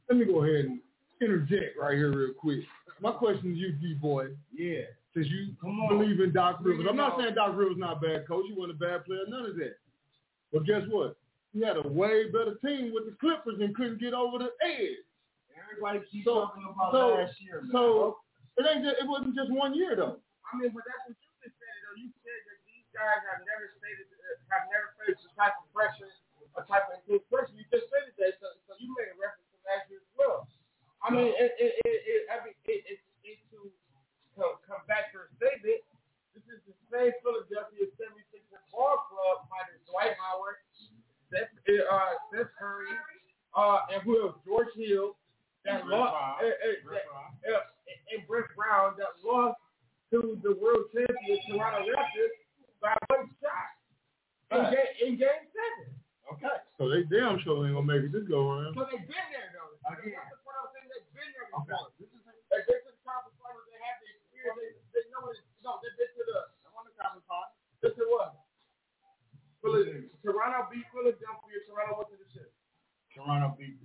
let 0.09 0.19
me 0.19 0.25
go 0.25 0.43
ahead 0.45 0.67
and 0.67 0.81
interject 1.21 1.79
right 1.79 1.95
here 1.97 2.13
real 2.15 2.35
quick. 2.35 2.61
My 3.01 3.13
question 3.13 3.55
to 3.55 3.57
you, 3.59 3.73
D 3.73 3.95
boy, 3.95 4.29
Yeah. 4.53 4.83
since 5.15 5.27
you 5.29 5.55
Come 5.61 5.81
on. 5.81 5.99
believe 5.99 6.21
in 6.21 6.33
Doc 6.33 6.59
Rivers. 6.63 6.87
I'm 6.89 6.97
not 6.97 7.19
saying 7.19 7.35
Doc 7.35 7.57
Rivers 7.57 7.77
not 7.79 7.99
a 7.99 8.01
bad 8.01 8.27
coach. 8.29 8.47
He 8.47 8.53
wasn't 8.55 8.77
a 8.79 8.85
bad 8.85 9.05
player, 9.05 9.25
none 9.29 9.47
of 9.47 9.57
that. 9.57 9.75
But 10.53 10.65
guess 10.67 10.83
what? 10.89 11.17
He 11.53 11.61
had 11.63 11.77
a 11.77 11.87
way 11.89 12.31
better 12.31 12.55
team 12.65 12.93
with 12.95 13.07
the 13.07 13.17
Clippers 13.19 13.61
and 13.61 13.75
couldn't 13.75 13.99
get 14.01 14.15
over 14.15 14.39
the 14.39 14.51
edge. 14.65 15.03
Everybody 15.59 16.01
keeps 16.11 16.25
So- 16.27 16.47
talking 16.47 16.65
about 16.65 16.93
so- 16.93 17.15
last 17.15 17.41
year, 17.41 17.61
man. 17.63 17.71
So 17.73 18.19
it 18.59 18.67
ain't 18.67 18.85
just, 18.85 19.01
it 19.03 19.07
wasn't 19.09 19.35
just 19.35 19.51
one 19.51 19.75
year 19.75 19.97
though. 19.97 20.21
I 20.53 20.57
mean, 20.59 20.71
but 20.71 20.85
that's 20.87 21.09
what 21.09 21.17
you 21.19 21.31
just 21.43 21.59
said, 21.59 21.75
though. 21.83 21.97
You 21.97 22.09
said 22.23 22.41
that 22.47 22.59
these 22.69 22.82
guys 22.93 23.21
have 23.33 23.43
never 23.45 23.73
stated, 23.81 24.09
uh, 24.13 24.37
have 24.53 24.69
never 24.69 24.93
faced 25.01 25.25
the 25.25 25.33
type 25.37 25.57
of 25.59 25.67
pressure, 25.73 26.13
a 26.57 26.63
type 26.69 26.89
of 26.93 27.01
intense 27.03 27.25
pressure. 27.33 27.57
You 27.57 27.65
just 27.73 27.89
stated 27.89 28.15
that, 28.21 28.37
so, 28.39 28.53
so 28.69 28.77
you 28.79 28.93
made 28.97 29.13
a 29.13 29.17
reference 29.17 29.49
to 29.53 29.59
last 29.65 29.89
year 29.89 30.01
as 30.01 30.13
well. 30.17 30.49
I 31.03 31.11
mean, 31.11 31.35
it, 31.35 31.51
it, 31.59 31.73
it, 31.83 31.99
it, 32.07 32.23
I 32.31 32.37
mean, 32.47 32.55
it, 32.69 32.81
it, 32.87 32.99
it 33.27 33.39
to 33.51 33.67
come, 34.39 34.55
come 34.63 34.83
back 34.87 35.11
to 35.11 35.25
your 35.25 35.29
statement. 35.35 35.83
This 36.33 36.47
is 36.49 36.61
the 36.65 36.77
same 36.89 37.13
Philadelphia 37.21 37.91
76ers 37.99 38.65
ball 38.73 39.05
club 39.11 39.45
minus 39.53 39.83
Dwight 39.85 40.17
Howard, 40.17 40.61
Steph, 41.29 41.53
uh, 41.69 42.17
Steph 42.31 42.49
Curry, 42.57 42.89
uh, 43.53 43.93
and 43.93 44.01
who 44.07 44.17
else? 44.25 44.41
George 44.47 44.73
Hill, 44.79 45.17
that 45.65 45.85
Brett 45.85 45.93
lost, 45.93 46.13
Brown. 46.13 46.35
uh, 46.41 46.49
uh, 46.49 46.77
Brett 46.87 47.05
that, 47.45 47.53
uh, 47.53 48.13
and 48.17 48.21
Brett 48.25 48.49
Brown 48.57 48.97
that 48.97 49.13
lost 49.21 49.61
to 50.13 50.41
the 50.45 50.57
world 50.61 50.89
champion 50.93 51.41
Toronto 51.49 51.85
Raptors 51.89 52.33
by 52.83 52.93
one 53.15 53.31
shot 53.39 53.71
in, 54.51 54.59
Right. 54.59 54.75
game, 54.75 54.93
in 55.07 55.13
game 55.17 55.45
seven. 55.55 55.89
Okay. 56.35 56.59
So 56.79 56.91
they 56.91 57.07
damn 57.09 57.39
sure 57.41 57.63
ain't 57.65 57.75
gonna 57.79 57.87
make 57.87 58.03
it 58.03 58.13
this 58.13 58.27
go 58.27 58.51
around. 58.51 58.75
So 58.75 58.85
they've 58.91 59.07
been 59.07 59.27
there 59.31 59.49
though. 59.55 59.71
Again. 59.87 60.19
That's 60.19 60.43
what 60.45 60.59
I'm 60.59 60.69
saying. 60.75 60.89
They've 60.91 61.11
been 61.15 61.31
there 61.33 61.47
Okay. 61.63 61.73
before. 61.73 61.91
This 61.97 62.11
is 62.11 62.21
they've 62.51 62.67
been 62.67 62.83
the 62.85 62.95
conference 63.07 63.39
finals. 63.39 63.65
They 63.71 63.79
have 63.81 63.99
the 64.03 64.09
experience. 64.19 64.83
They, 64.93 65.01
they 65.01 65.05
know 65.15 65.23
it. 65.31 65.39
No, 65.63 65.79
they've 65.81 65.95
been 65.97 66.11
to 66.19 66.23
the. 66.27 66.41
I 66.67 66.69
won 66.75 66.85
the 66.91 66.95
conference 66.99 67.27
finals. 67.31 67.55
This 67.81 67.95
is 67.97 68.07
what. 68.11 68.35
Toronto 69.63 70.61
beat 70.75 70.87
Philadelphia. 70.91 71.59
Toronto 71.71 71.95
went 72.03 72.11
to 72.11 72.19
the 72.19 72.29
shit. 72.35 72.51
Toronto 73.15 73.55
beat. 73.55 73.79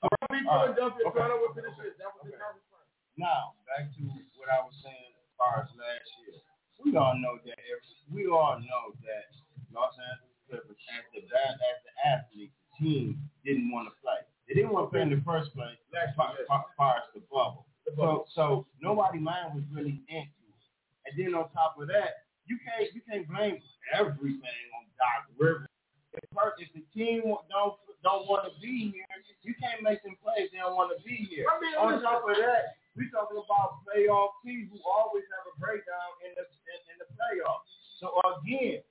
Toronto 0.00 0.26
beat 0.32 0.44
Philadelphia. 0.48 1.04
Okay. 1.04 1.18
Toronto 1.20 1.36
went 1.44 1.52
to 1.56 1.62
the 1.64 1.72
Okay. 1.76 1.92
shit. 1.92 2.00
That 2.00 2.10
was 2.16 2.24
the 2.24 2.32
conference 2.38 2.64
finals. 2.72 2.88
Now, 3.20 3.52
back 3.68 3.92
to 3.98 4.00
what 4.40 4.48
I 4.48 4.60
was 4.64 4.72
saying 4.80 5.12
as 5.20 5.28
far 5.36 5.64
as 5.64 5.68
last 5.76 6.08
year. 6.24 6.38
We 6.86 6.94
all 6.96 7.18
know 7.18 7.36
that 7.42 7.58
every, 7.58 7.90
we 8.14 8.30
all 8.30 8.56
know 8.62 8.94
that 9.02 9.26
Los 9.74 9.92
Angeles 9.98 10.38
Clippers, 10.46 10.78
as 10.94 11.02
the 11.10 11.26
bad 11.26 11.58
as 11.58 11.76
the 11.82 11.92
athlete, 12.06 12.54
the 12.54 12.68
team 12.78 13.18
didn't 13.44 13.68
want 13.74 13.90
to 13.90 13.94
play. 14.00 14.22
They 14.46 14.54
didn't 14.54 14.70
want 14.70 14.86
to 14.86 14.90
play 14.94 14.97
in 15.12 15.18
the 15.18 15.24
first 15.24 15.52
place. 15.56 15.76
That's 15.92 16.12
far, 16.16 16.32
far, 16.46 16.64
far 16.76 16.94
as 17.00 17.08
the 17.14 17.20
bubble. 17.32 17.64
So, 17.96 18.28
so 18.36 18.66
nobody 18.84 19.18
mind 19.18 19.56
was 19.56 19.64
really 19.72 20.04
into 20.12 20.44
it. 20.52 20.60
And 21.08 21.12
then 21.16 21.32
on 21.34 21.48
top 21.56 21.80
of 21.80 21.88
that, 21.88 22.28
you 22.44 22.60
can't 22.60 22.88
you 22.92 23.00
can't 23.08 23.24
blame 23.28 23.56
everything 23.96 24.64
on 24.76 24.84
Doc 25.00 25.28
Rivers. 25.40 25.68
If, 26.12 26.24
per- 26.32 26.52
if 26.60 26.68
the 26.76 26.84
team 26.92 27.24
wa- 27.24 27.44
don't 27.48 27.76
don't 28.04 28.28
want 28.28 28.44
to 28.48 28.52
be 28.60 28.92
here, 28.92 29.08
you 29.44 29.56
can't 29.56 29.80
make 29.80 30.04
them 30.04 30.16
plays. 30.20 30.52
They 30.52 30.60
don't 30.60 30.76
want 30.76 30.92
to 30.92 31.00
be 31.04 31.28
here. 31.32 31.48
I 31.48 31.56
mean, 31.60 31.72
On 31.80 31.88
listen. 31.96 32.04
top 32.04 32.24
of 32.28 32.36
that, 32.36 32.76
we 32.96 33.08
talking 33.08 33.40
about 33.40 33.80
playoff 33.88 34.36
teams 34.44 34.68
who 34.72 34.80
always 34.84 35.24
have 35.32 35.44
a 35.48 35.54
breakdown 35.56 36.08
in 36.28 36.32
the 36.36 36.44
in, 36.44 36.78
in 36.92 36.96
the 37.00 37.08
playoffs. 37.16 37.68
So 38.00 38.12
again, 38.40 38.84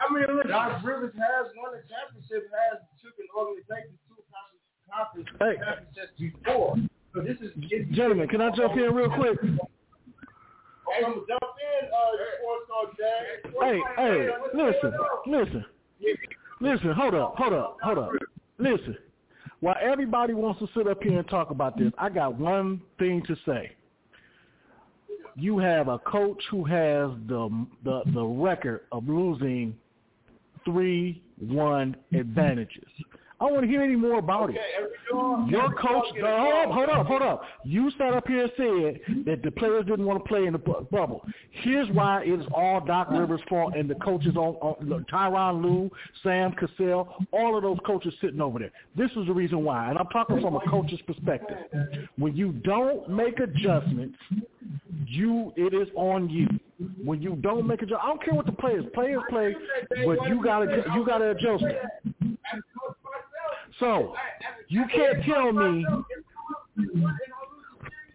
I 0.00 0.08
mean, 0.08 0.24
listen. 0.24 0.52
Doc 0.52 0.80
Rivers 0.84 1.12
has 1.20 1.52
won 1.56 1.76
a 1.76 1.84
championship, 1.84 2.48
has 2.48 2.80
took 3.04 3.16
an 3.20 3.28
organization 3.36 3.96
to 4.08 4.16
conference, 4.32 4.64
conference 4.88 5.28
Hey. 5.36 5.56
championships 5.60 6.12
before. 6.16 6.76
So 7.16 7.24
this 7.24 7.40
is 7.40 7.56
it's- 7.72 7.88
Gentlemen, 7.96 8.27
can 8.38 8.52
I 8.52 8.56
jump 8.56 8.76
in 8.76 8.94
real 8.94 9.10
quick? 9.10 9.36
Hey, 9.42 11.02
jump 11.02 11.18
in, 11.26 11.88
uh. 11.88 12.06
Hey, 13.60 13.80
hey, 13.96 14.28
listen, 14.54 14.92
listen, 15.26 15.64
listen. 16.60 16.92
Hold 16.92 17.14
up, 17.14 17.34
hold 17.36 17.52
up, 17.52 17.78
hold 17.82 17.98
up. 17.98 18.10
Listen. 18.58 18.96
While 19.60 19.74
everybody 19.82 20.34
wants 20.34 20.60
to 20.60 20.68
sit 20.76 20.86
up 20.86 21.02
here 21.02 21.18
and 21.18 21.28
talk 21.28 21.50
about 21.50 21.76
this, 21.76 21.92
I 21.98 22.10
got 22.10 22.38
one 22.38 22.80
thing 23.00 23.22
to 23.26 23.36
say. 23.44 23.72
You 25.34 25.58
have 25.58 25.88
a 25.88 25.98
coach 25.98 26.40
who 26.50 26.64
has 26.64 27.10
the 27.26 27.66
the, 27.84 28.02
the 28.14 28.24
record 28.24 28.82
of 28.92 29.08
losing 29.08 29.76
three 30.64 31.20
one 31.40 31.96
advantages. 32.12 32.88
I 33.40 33.44
don't 33.44 33.54
want 33.54 33.64
to 33.66 33.70
hear 33.70 33.82
any 33.82 33.94
more 33.94 34.18
about 34.18 34.50
it. 34.50 34.56
Your 35.48 35.72
coach, 35.74 36.06
hold 36.20 36.54
up, 36.54 36.70
hold 36.72 36.88
up, 36.88 37.06
hold 37.06 37.22
up. 37.22 37.42
You 37.64 37.88
sat 37.96 38.12
up 38.12 38.26
here 38.26 38.42
and 38.42 38.52
said 38.56 39.24
that 39.26 39.42
the 39.44 39.50
players 39.52 39.86
didn't 39.86 40.06
want 40.06 40.22
to 40.22 40.28
play 40.28 40.46
in 40.46 40.52
the 40.54 40.58
bu- 40.58 40.84
bubble. 40.90 41.24
Here's 41.50 41.88
why 41.90 42.22
it 42.24 42.40
is 42.40 42.46
all 42.52 42.80
Doc 42.80 43.08
Rivers' 43.12 43.40
fault 43.48 43.74
and 43.76 43.88
the 43.88 43.94
coaches 43.96 44.34
on, 44.36 44.56
on 44.56 45.06
Tyronn 45.12 45.62
Lue, 45.62 45.88
Sam 46.24 46.52
Cassell, 46.52 47.14
all 47.32 47.56
of 47.56 47.62
those 47.62 47.78
coaches 47.86 48.12
sitting 48.20 48.40
over 48.40 48.58
there. 48.58 48.72
This 48.96 49.10
is 49.12 49.26
the 49.26 49.32
reason 49.32 49.62
why, 49.62 49.88
and 49.88 49.98
I'm 49.98 50.08
talking 50.08 50.40
from 50.40 50.56
a 50.56 50.60
coach's 50.68 51.00
perspective. 51.06 51.58
When 52.16 52.34
you 52.36 52.52
don't 52.64 53.08
make 53.08 53.38
adjustments, 53.38 54.18
you 55.06 55.52
it 55.56 55.74
is 55.74 55.88
on 55.94 56.28
you. 56.28 56.48
When 57.04 57.22
you 57.22 57.36
don't 57.36 57.66
make 57.66 57.82
adjustments, 57.82 58.02
I 58.04 58.08
don't 58.08 58.24
care 58.24 58.34
what 58.34 58.46
the 58.46 58.52
players 58.52 58.84
players 58.94 59.22
play, 59.30 59.54
but 60.04 60.28
you 60.28 60.42
gotta 60.42 60.84
you 60.94 61.06
gotta 61.06 61.30
adjust 61.30 61.62
it. 61.64 61.78
So 63.78 64.14
you 64.68 64.84
can't 64.94 65.24
tell 65.24 65.52
me. 65.52 65.86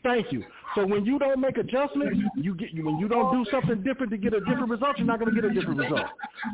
Thank 0.03 0.31
you. 0.33 0.43
So 0.75 0.85
when 0.85 1.05
you 1.05 1.17
don't 1.17 1.39
make 1.39 1.57
adjustments, 1.57 2.19
you 2.35 2.55
get 2.55 2.73
when 2.83 2.97
you 2.97 3.07
don't 3.07 3.31
do 3.31 3.49
something 3.49 3.81
different 3.83 4.11
to 4.11 4.17
get 4.17 4.33
a 4.33 4.39
different 4.41 4.69
result, 4.69 4.97
you're 4.97 5.07
not 5.07 5.19
going 5.19 5.33
to 5.33 5.41
get 5.41 5.49
a 5.49 5.53
different 5.53 5.79
result. 5.79 6.09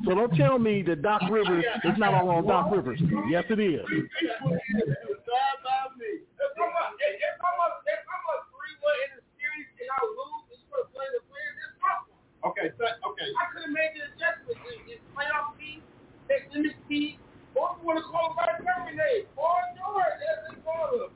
So 0.05 0.13
don't 0.13 0.35
tell 0.35 0.59
me 0.59 0.83
that 0.83 1.01
Doc 1.01 1.23
Rivers 1.31 1.65
is 1.83 1.97
not 1.97 2.13
all 2.13 2.29
on 2.29 2.45
Doc 2.45 2.69
Rivers. 2.71 3.01
Yes, 3.29 3.45
it 3.49 3.59
is. 3.59 3.79
If 3.79 3.89
I'm 3.89 4.51
a, 4.51 6.09
if, 6.13 6.21
if 6.29 6.59
I'm 6.59 7.57
a, 7.57 7.67
if 7.89 8.01
I'm 8.05 8.25
a 8.27 8.37
three 8.51 8.75
one 8.83 8.99
in 9.07 9.17
the 9.17 9.23
series 9.39 9.67
and 9.81 9.89
I 9.89 9.99
lose, 10.03 10.45
and 10.51 10.59
you 10.61 10.67
gonna 10.69 10.91
play 10.93 11.07
the 11.15 11.23
players, 11.25 11.55
that's 11.57 11.79
my 11.81 11.95
fault. 12.05 12.53
Okay, 12.53 12.69
so, 12.75 12.83
okay. 12.85 13.29
I 13.33 13.43
could 13.55 13.63
have 13.65 13.73
made 13.73 13.97
the 13.97 14.13
adjustment 14.13 14.59
in, 14.67 14.93
in 14.93 14.99
playoff 15.15 15.55
team, 15.57 15.79
extended 16.27 16.75
team, 16.91 17.17
or 17.55 17.71
if 17.73 17.81
you 17.81 17.87
want 17.87 17.97
to 17.97 18.05
call 18.05 18.35
it 18.35 18.37
by 18.37 18.51
terminate, 18.61 19.31
or 19.39 19.57
George, 19.79 20.21
as 20.27 20.37
they 20.43 20.59
call 20.61 20.91
them. 20.91 21.11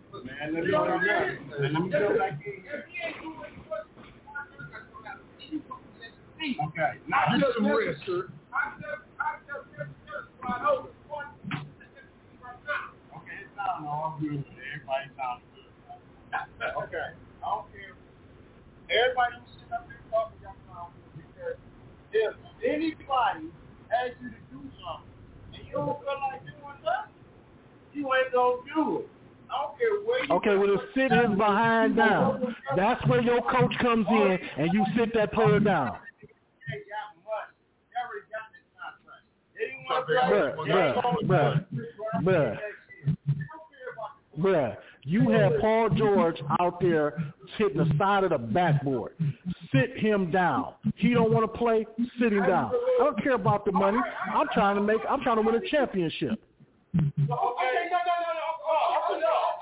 Man, 0.53 0.61
let 0.61 1.73
me 1.73 1.81
me 1.81 1.89
was, 3.65 3.89
you 5.49 5.57
fucking 5.65 5.97
let 5.97 6.13
the 6.13 6.37
team. 6.37 6.61
Okay, 6.69 7.01
now 7.09 7.25
I 7.25 7.41
just, 7.41 7.57
some 7.57 7.65
rest, 7.65 8.05
sir. 8.05 8.29
Okay, 13.17 13.37
it 13.41 13.49
sounds 13.57 13.87
all 13.89 14.13
good. 14.21 14.45
Everybody 14.45 15.09
sounds 15.17 15.41
good. 15.57 15.73
Okay, 16.85 17.17
I 17.41 17.49
don't 17.49 17.65
care. 17.73 17.97
Everybody 18.93 19.41
who's 19.41 19.49
sitting 19.57 19.73
up 19.73 19.89
there 19.89 20.05
talking 20.13 20.37
about 20.37 20.53
sound 20.69 20.93
good 21.17 21.17
because 21.17 21.57
if 22.13 22.37
anybody 22.61 23.49
asks 23.89 24.21
you 24.21 24.29
to 24.29 24.41
do 24.53 24.61
something 24.77 25.09
and 25.57 25.65
you 25.65 25.73
don't 25.81 25.97
feel 25.97 26.13
like 26.29 26.45
doing 26.45 26.77
that, 26.85 27.09
you 27.97 28.05
ain't 28.13 28.29
gonna 28.29 28.61
do 28.69 29.01
it. 29.01 29.12
Okay, 30.31 30.55
well, 30.55 30.81
sit 30.95 31.11
is 31.11 31.37
behind 31.37 31.95
down. 31.95 32.55
That's 32.75 33.05
where 33.07 33.21
your 33.21 33.41
coach 33.41 33.73
comes 33.79 34.07
in 34.09 34.39
and 34.57 34.73
you 34.73 34.85
sit 34.97 35.13
that 35.13 35.33
player 35.33 35.59
down. 35.59 35.97
Bruh, 41.27 41.65
bruh, 42.23 42.57
bruh. 44.39 44.77
You 45.05 45.29
have 45.31 45.59
Paul 45.59 45.89
George 45.89 46.41
out 46.61 46.79
there 46.79 47.33
hitting 47.57 47.77
the 47.77 47.91
side 47.97 48.23
of 48.23 48.29
the 48.29 48.37
backboard. 48.37 49.13
Sit 49.73 49.97
him 49.97 50.31
down. 50.31 50.73
He 50.95 51.13
don't 51.13 51.31
want 51.31 51.51
to 51.51 51.57
play. 51.57 51.85
Sit 52.19 52.31
him 52.31 52.47
down. 52.47 52.71
I 53.01 53.03
don't 53.03 53.21
care 53.21 53.33
about 53.33 53.65
the 53.65 53.73
money. 53.73 53.99
I'm 54.33 54.47
trying 54.53 54.75
to 54.75 54.81
make. 54.81 55.01
I'm 55.09 55.21
trying 55.21 55.35
to 55.37 55.41
win 55.41 55.55
a 55.55 55.69
championship. 55.69 56.39
Okay, 56.95 57.09
no, 57.27 57.31
no, 57.31 58.12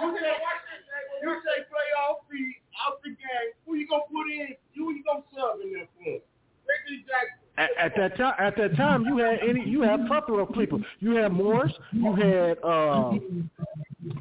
you 0.01 0.11
can't 0.17 0.41
watch 0.41 0.61
this. 0.65 0.81
You 1.21 1.29
say 1.45 1.61
playoff 1.69 2.25
feed 2.29 2.55
out 2.87 3.01
the 3.03 3.09
game. 3.09 3.49
Who 3.65 3.75
you 3.75 3.87
gonna 3.87 4.03
put 4.11 4.27
in? 4.31 4.55
Who 4.75 4.91
you 4.93 5.03
gonna 5.03 5.23
sub 5.33 5.61
in 5.63 5.73
there 5.73 5.87
for? 5.97 6.19
Reggie 6.67 7.05
Jackson. 7.05 7.37
At, 7.57 7.69
at 7.77 7.95
that 7.97 8.17
time, 8.17 8.33
at 8.39 8.55
that 8.57 8.75
time, 8.77 9.05
you 9.05 9.17
had 9.17 9.39
any, 9.47 9.67
you 9.67 9.81
had 9.81 9.99
a 10.01 10.07
couple 10.07 10.39
of 10.39 10.51
people. 10.53 10.81
You 10.99 11.15
had 11.15 11.31
Morris, 11.31 11.71
you 11.91 12.15
had 12.15 12.57
uh, 12.63 13.11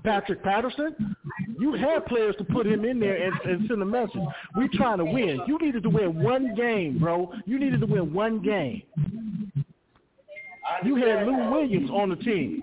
Patrick 0.03 0.43
Patterson. 0.43 1.17
You 1.59 1.75
had 1.75 2.07
players 2.07 2.35
to 2.37 2.45
put 2.45 2.67
him 2.67 2.85
in 2.85 2.99
there 2.99 3.17
and, 3.17 3.35
and 3.45 3.69
send 3.69 3.83
a 3.83 3.85
message. 3.85 4.21
We 4.57 4.69
trying 4.77 4.99
to 4.99 5.05
win. 5.05 5.41
You 5.47 5.59
needed 5.59 5.83
to 5.85 5.91
win 5.91 6.23
one 6.23 6.55
game, 6.55 6.99
bro. 6.99 7.33
You 7.47 7.59
needed 7.59 7.81
to 7.81 7.87
win 7.87 8.13
one 8.13 8.43
game. 8.43 8.83
You 10.85 10.97
had 10.97 11.27
Lou 11.27 11.51
Williams 11.51 11.91
on 11.91 12.11
the 12.11 12.17
team. 12.17 12.63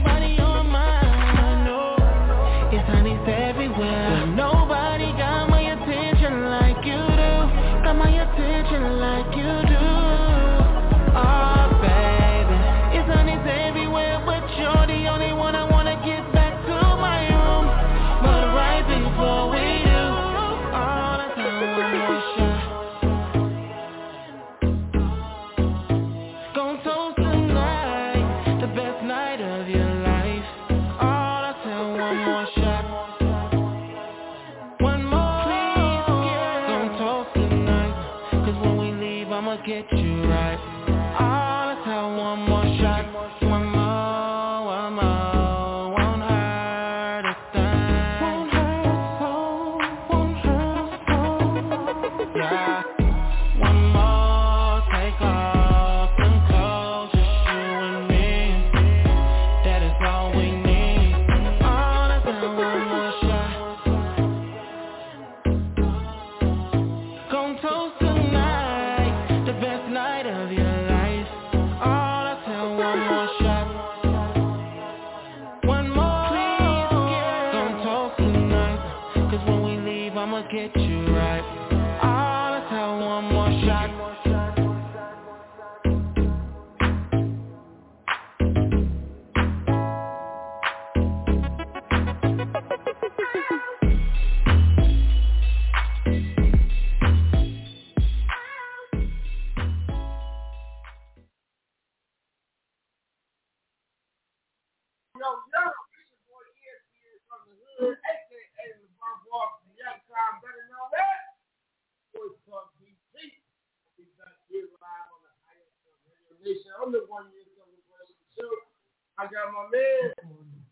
got 119.36 119.52
my 119.52 119.68
man 119.68 120.16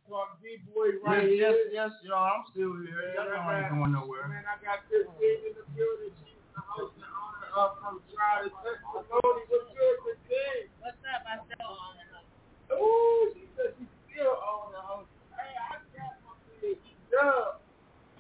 from 0.08 0.32
D-Boy 0.40 1.04
right 1.04 1.28
yeah, 1.28 1.52
Yes, 1.52 1.92
yes, 1.92 1.92
y'all. 2.08 2.32
I'm 2.32 2.48
still 2.56 2.80
here. 2.80 3.12
Y'all 3.12 3.28
yeah, 3.28 3.68
ain't 3.68 3.76
going 3.76 3.92
nowhere. 3.92 4.32
Man, 4.32 4.48
I 4.48 4.56
got 4.64 4.88
this 4.88 5.04
kid 5.20 5.52
in 5.52 5.54
the 5.60 5.68
building. 5.76 6.16
She's 6.24 6.40
the 6.56 6.64
host 6.64 6.96
and 6.96 7.12
owner 7.12 7.52
of 7.60 7.76
From 7.84 8.00
Trial 8.16 8.48
to 8.48 8.56
Testimony. 8.64 9.44
What's 9.52 9.68
good, 9.76 9.96
Christine? 10.00 10.72
What's 10.80 10.96
up? 11.12 11.28
I'm 11.28 11.44
still 11.44 11.76
on 11.76 12.00
and 12.00 12.08
host. 12.16 12.32
Ooh, 12.80 13.36
she 13.36 13.44
said 13.60 13.76
she's 13.76 13.92
still 14.08 14.32
on 14.32 14.72
and 14.80 14.88
host. 14.88 15.12
Hey, 15.36 15.52
I 15.60 15.84
got 16.00 16.16
my 16.24 16.32
man. 16.48 16.80
He 16.80 16.96
dub. 17.12 17.60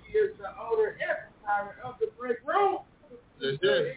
He 0.04 0.12
is 0.20 0.36
the 0.44 0.52
owner 0.60 1.00
and 1.00 1.18
proprietor 1.40 1.80
of 1.88 1.96
The 2.04 2.12
Break 2.20 2.44
Room. 2.44 2.84
Yes, 3.40 3.64
yes. 3.64 3.93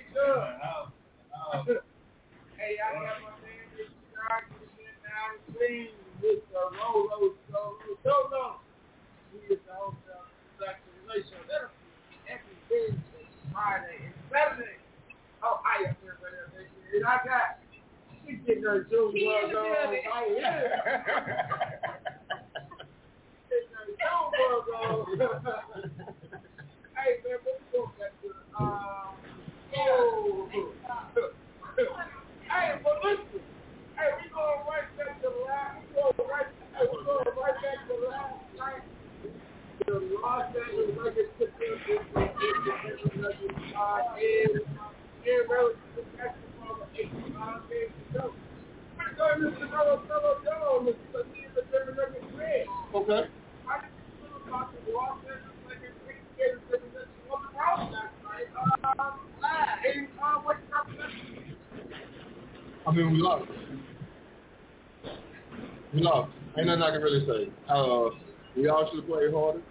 Really 67.07 67.27
say. 67.27 67.53
Uh, 67.69 68.11
we 68.57 68.69
all 68.69 68.89
should 68.93 69.07
played 69.07 69.33
harder. 69.33 69.63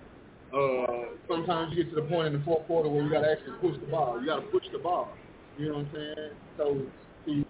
Uh, 0.54 1.16
sometimes 1.28 1.74
you 1.74 1.84
get 1.84 1.94
to 1.94 2.02
the 2.02 2.08
point 2.08 2.28
in 2.28 2.34
the 2.34 2.46
fourth 2.46 2.66
quarter 2.68 2.88
where 2.88 3.04
you 3.04 3.10
got 3.10 3.22
to 3.22 3.32
actually 3.32 3.58
push 3.60 3.80
the 3.80 3.92
ball. 3.92 4.20
You 4.20 4.28
got 4.28 4.40
to 4.40 4.48
push 4.48 4.64
the 4.72 4.80
ball. 4.80 5.10
You 5.58 5.70
know 5.70 5.78
what 5.80 5.88
I'm 5.88 5.92
saying? 5.94 6.32
So 6.58 6.82
you 7.26 7.46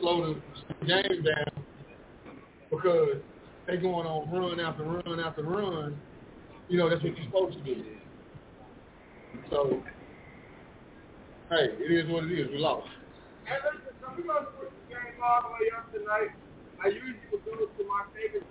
slow 0.00 0.34
the 0.34 0.86
game 0.86 1.22
down 1.22 1.64
because 2.70 3.16
they 3.66 3.76
going 3.76 4.06
on 4.06 4.30
run 4.30 4.60
after 4.60 4.82
run 4.82 5.20
after 5.20 5.42
run. 5.42 6.00
You 6.68 6.78
know 6.78 6.90
that's 6.90 7.02
what 7.02 7.16
you're 7.16 7.26
supposed 7.26 7.58
to 7.58 7.64
do. 7.64 7.84
So, 9.50 9.82
hey, 11.50 11.76
it 11.78 11.92
is 11.92 12.10
what 12.10 12.24
it 12.24 12.32
is. 12.32 12.48
We 12.50 12.58
lost. 12.58 12.88
And 13.46 13.56
listen, 13.64 13.94
so 14.00 14.08
we're 14.16 14.34
to 14.40 14.46
switch 14.58 14.70
the 14.88 14.94
game 14.94 15.22
all 15.22 15.42
the 15.42 15.50
way 15.52 15.70
up 15.76 15.92
tonight. 15.92 16.32
I 16.84 16.88
usually 16.88 17.16
would 17.32 17.44
go 17.44 17.56
to 17.56 17.84
my 17.88 18.04
favorite 18.14 18.44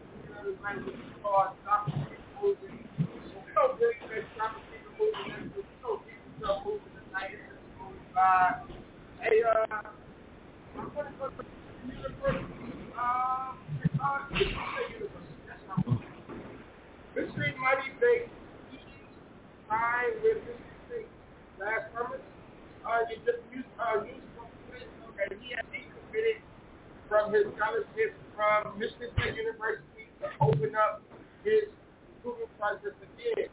from 27.09 27.33
his 27.33 27.45
scholarship 27.55 28.13
from 28.35 28.79
Michigan 28.79 29.09
State 29.17 29.35
University 29.35 29.96
open 30.41 30.75
up 30.75 31.01
his 31.43 31.69
recruitment 32.17 32.51
process 32.59 32.95
again. 33.01 33.49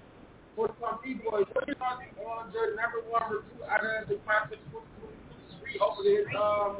For 0.57 0.71
some 0.79 1.03
people, 1.03 1.35
are 1.35 1.43
your 1.67 1.75
thoughts 1.77 2.07
on 2.23 2.53
the 2.55 2.79
number 2.79 3.03
one 3.11 3.27
recruit 3.27 3.67
out 3.67 3.83
of 3.83 4.09
the 4.09 4.17
class 4.23 4.47
of 4.55 4.59
2022 4.71 5.67
reopen 5.67 6.05
his 6.07 6.27
um, 6.39 6.79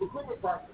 recruitment 0.00 0.40
process? 0.40 0.68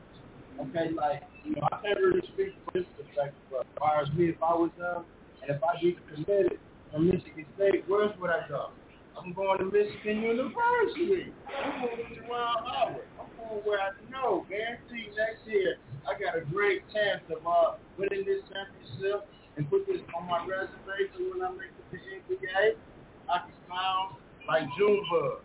Okay, 0.58 0.90
like, 0.90 1.22
you 1.44 1.54
know, 1.54 1.62
I 1.70 1.78
can't 1.78 1.98
really 2.02 2.26
speak 2.34 2.58
from 2.66 2.82
this 2.82 2.88
perspective, 2.98 3.38
but 3.50 3.62
as 3.62 3.78
far 3.78 4.02
as 4.02 4.10
me, 4.18 4.34
if 4.34 4.42
I 4.42 4.54
was 4.58 4.74
them, 4.74 5.06
and 5.42 5.54
if 5.54 5.62
I 5.62 5.78
get 5.78 5.94
committed 6.10 6.58
from 6.90 7.06
Michigan 7.06 7.46
State, 7.54 7.86
where 7.86 8.10
else 8.10 8.16
would 8.18 8.30
I 8.30 8.42
go? 8.48 8.74
I'm 9.14 9.32
going 9.32 9.58
to 9.58 9.66
Michigan 9.70 10.22
University. 10.22 11.30
I'm 11.46 11.86
going 11.86 11.96
to 11.96 12.20
Juwan 12.22 12.66
Howard. 12.66 13.06
I'm 13.18 13.30
going 13.38 13.62
where 13.62 13.78
I 13.78 13.90
know, 14.10 14.46
guarantee 14.50 15.10
next 15.14 15.46
year, 15.46 15.78
I 16.08 16.16
got 16.16 16.40
a 16.40 16.44
great 16.48 16.80
chance 16.88 17.20
of 17.28 17.44
uh, 17.44 17.76
winning 18.00 18.24
this 18.24 18.40
championship 18.48 19.28
and 19.60 19.68
put 19.68 19.84
this 19.84 20.00
on 20.16 20.24
my 20.24 20.40
resume 20.40 21.04
so 21.12 21.20
when 21.28 21.44
I 21.44 21.52
make 21.52 21.68
the 21.92 22.00
NBA, 22.00 22.80
I 23.28 23.36
can 23.44 23.52
smile 23.68 24.16
like 24.48 24.64
Junebug. 24.80 25.44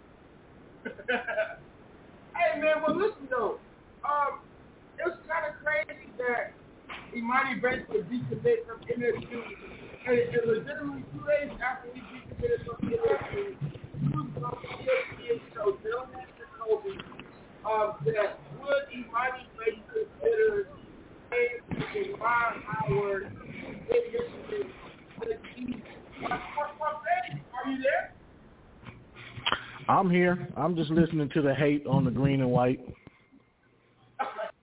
hey 0.87 2.61
man, 2.63 2.79
well 2.79 2.95
listen 2.95 3.27
though, 3.29 3.59
um, 4.07 4.39
it 4.99 5.03
was 5.03 5.19
kind 5.27 5.51
of 5.51 5.59
crazy 5.59 6.07
that 6.15 6.55
Emoni 7.11 7.59
Bates 7.59 7.83
would 7.91 8.07
decommit 8.07 8.63
from 8.63 8.79
MSU, 8.87 9.43
and, 10.07 10.15
and 10.15 10.43
legitimately 10.47 11.03
two 11.11 11.23
days 11.27 11.51
after 11.59 11.91
he 11.91 11.99
decommitted 11.99 12.63
from 12.63 12.79
MSU, 12.87 13.51
he 13.99 14.07
was 14.15 14.31
on 14.39 14.55
ESPN 14.79 15.39
show 15.53 15.75
Mr. 15.75 16.47
Kobe 16.55 16.95
um, 17.67 17.95
that 18.07 18.39
would 18.63 18.85
Emoni 18.93 19.43
Bates 19.59 19.81
consider 19.91 20.67
playing 21.29 21.61
Juwan 21.93 22.53
Howard 22.65 23.23
in 23.25 23.81
Michigan 23.89 24.27
this 25.21 25.37
season? 25.55 25.83
Are 26.29 27.69
you 27.69 27.77
there? 27.83 28.13
I'm 29.89 30.09
here. 30.09 30.47
I'm 30.55 30.75
just 30.75 30.89
listening 30.89 31.29
to 31.33 31.41
the 31.41 31.53
hate 31.53 31.85
on 31.85 32.05
the 32.05 32.11
green 32.11 32.41
and 32.41 32.51
white. 32.51 32.79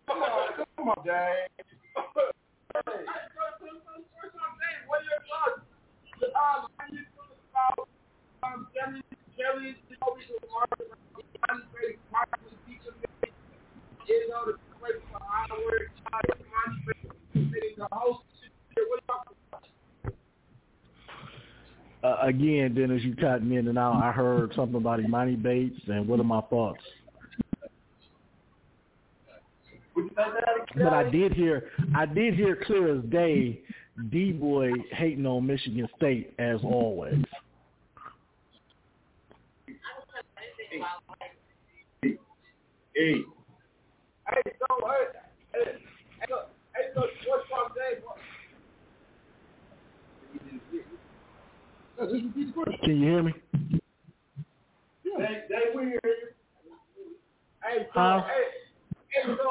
Come 0.07 0.23
on, 0.23 0.67
come 0.77 0.89
on, 0.89 1.07
Dad. 1.07 1.49
What 4.87 5.01
are 5.01 5.05
your 5.05 5.21
thoughts? 5.29 5.61
Um, 6.21 6.69
how 6.77 6.87
you 6.91 7.05
feel 7.17 7.33
about 7.53 7.89
um, 8.45 8.69
Jerry, 8.75 9.03
Jerry, 9.37 9.77
Jacoby's 9.89 10.29
remarks 10.41 10.81
about 10.81 11.01
Monty 11.49 11.99
possibly 12.13 12.57
decommitting, 12.69 13.35
you 14.11 14.29
know, 14.29 14.45
the 14.47 14.59
place 14.81 14.93
for 15.13 15.21
Howard, 15.25 15.91
Monty 16.13 16.83
committing 17.33 17.77
the 17.79 17.87
host. 17.93 18.21
What 18.75 19.01
are 19.09 19.23
your? 22.03 22.13
Uh, 22.13 22.17
again, 22.27 22.75
Dennis, 22.75 23.03
you 23.03 23.15
cut 23.15 23.45
me 23.45 23.59
in 23.59 23.69
and 23.69 23.79
out. 23.79 24.03
I 24.03 24.11
heard 24.11 24.53
something 24.57 24.77
about 24.77 25.01
Emoni 25.01 25.41
Bates, 25.41 25.81
and 25.87 26.09
what 26.09 26.19
are 26.19 26.25
my 26.25 26.41
thoughts? 26.43 26.83
But 30.77 30.93
I 30.93 31.11
did 31.11 31.35
hear, 31.35 31.71
I 31.95 32.07
did 32.07 32.35
hear 32.35 32.57
clear 32.65 32.97
as 32.97 33.05
day, 33.11 33.61
D 34.11 34.33
boy 34.33 34.71
hating 34.93 35.27
on 35.27 35.47
Michigan 35.47 35.87
State 35.97 36.33
as 36.39 36.61
always. 36.63 37.23
Hey, 42.03 42.17
Hey, 42.95 43.23
so, 44.31 44.67
hey, 44.87 45.07
hey, 45.55 45.65
hey, 46.21 46.27
so, 46.29 46.37
hey, 46.75 46.87
so, 46.95 47.01
what's 47.27 47.51
up, 47.59 47.75
Dave? 47.75 48.03
Yeah, 51.99 52.07
just 52.07 52.25
repeat 52.25 52.47
the 52.49 52.53
question. 52.55 52.79
Can 52.85 52.97
you 53.01 53.09
hear 53.11 53.23
me? 53.23 53.35
They, 55.05 55.35
they 55.51 55.65
will 55.75 55.85
hear 55.85 56.01
you. 56.05 56.29
Hey, 57.65 57.87
so, 57.93 58.01
Huh? 58.01 58.23
hey, 58.25 58.47
hey, 59.13 59.25
so, 59.37 59.49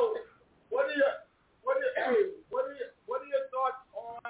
what 0.72 0.88
are 0.88 0.96
your, 0.98 1.14
what 1.62 1.78
are, 1.78 1.94
hey, 2.00 2.40
what 2.50 2.66
are 2.66 2.76
your, 2.80 2.90
what 3.06 3.22
are 3.22 3.30
your 3.30 3.46
thoughts 3.54 3.84
on 3.94 4.24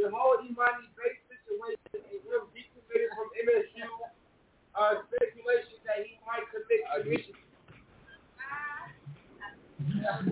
the 0.00 0.10
whole 0.10 0.40
Emoni 0.42 0.88
Bates 0.96 1.22
situation 1.28 1.78
and 1.94 2.02
him 2.24 2.42
decommitted 2.50 3.10
from 3.14 3.28
MSU? 3.46 3.86
Uh, 4.72 5.04
speculation 5.12 5.76
that 5.84 6.00
he 6.08 6.16
might 6.24 6.48
commit 6.48 6.80
to 6.88 7.04
Michigan. 7.04 7.41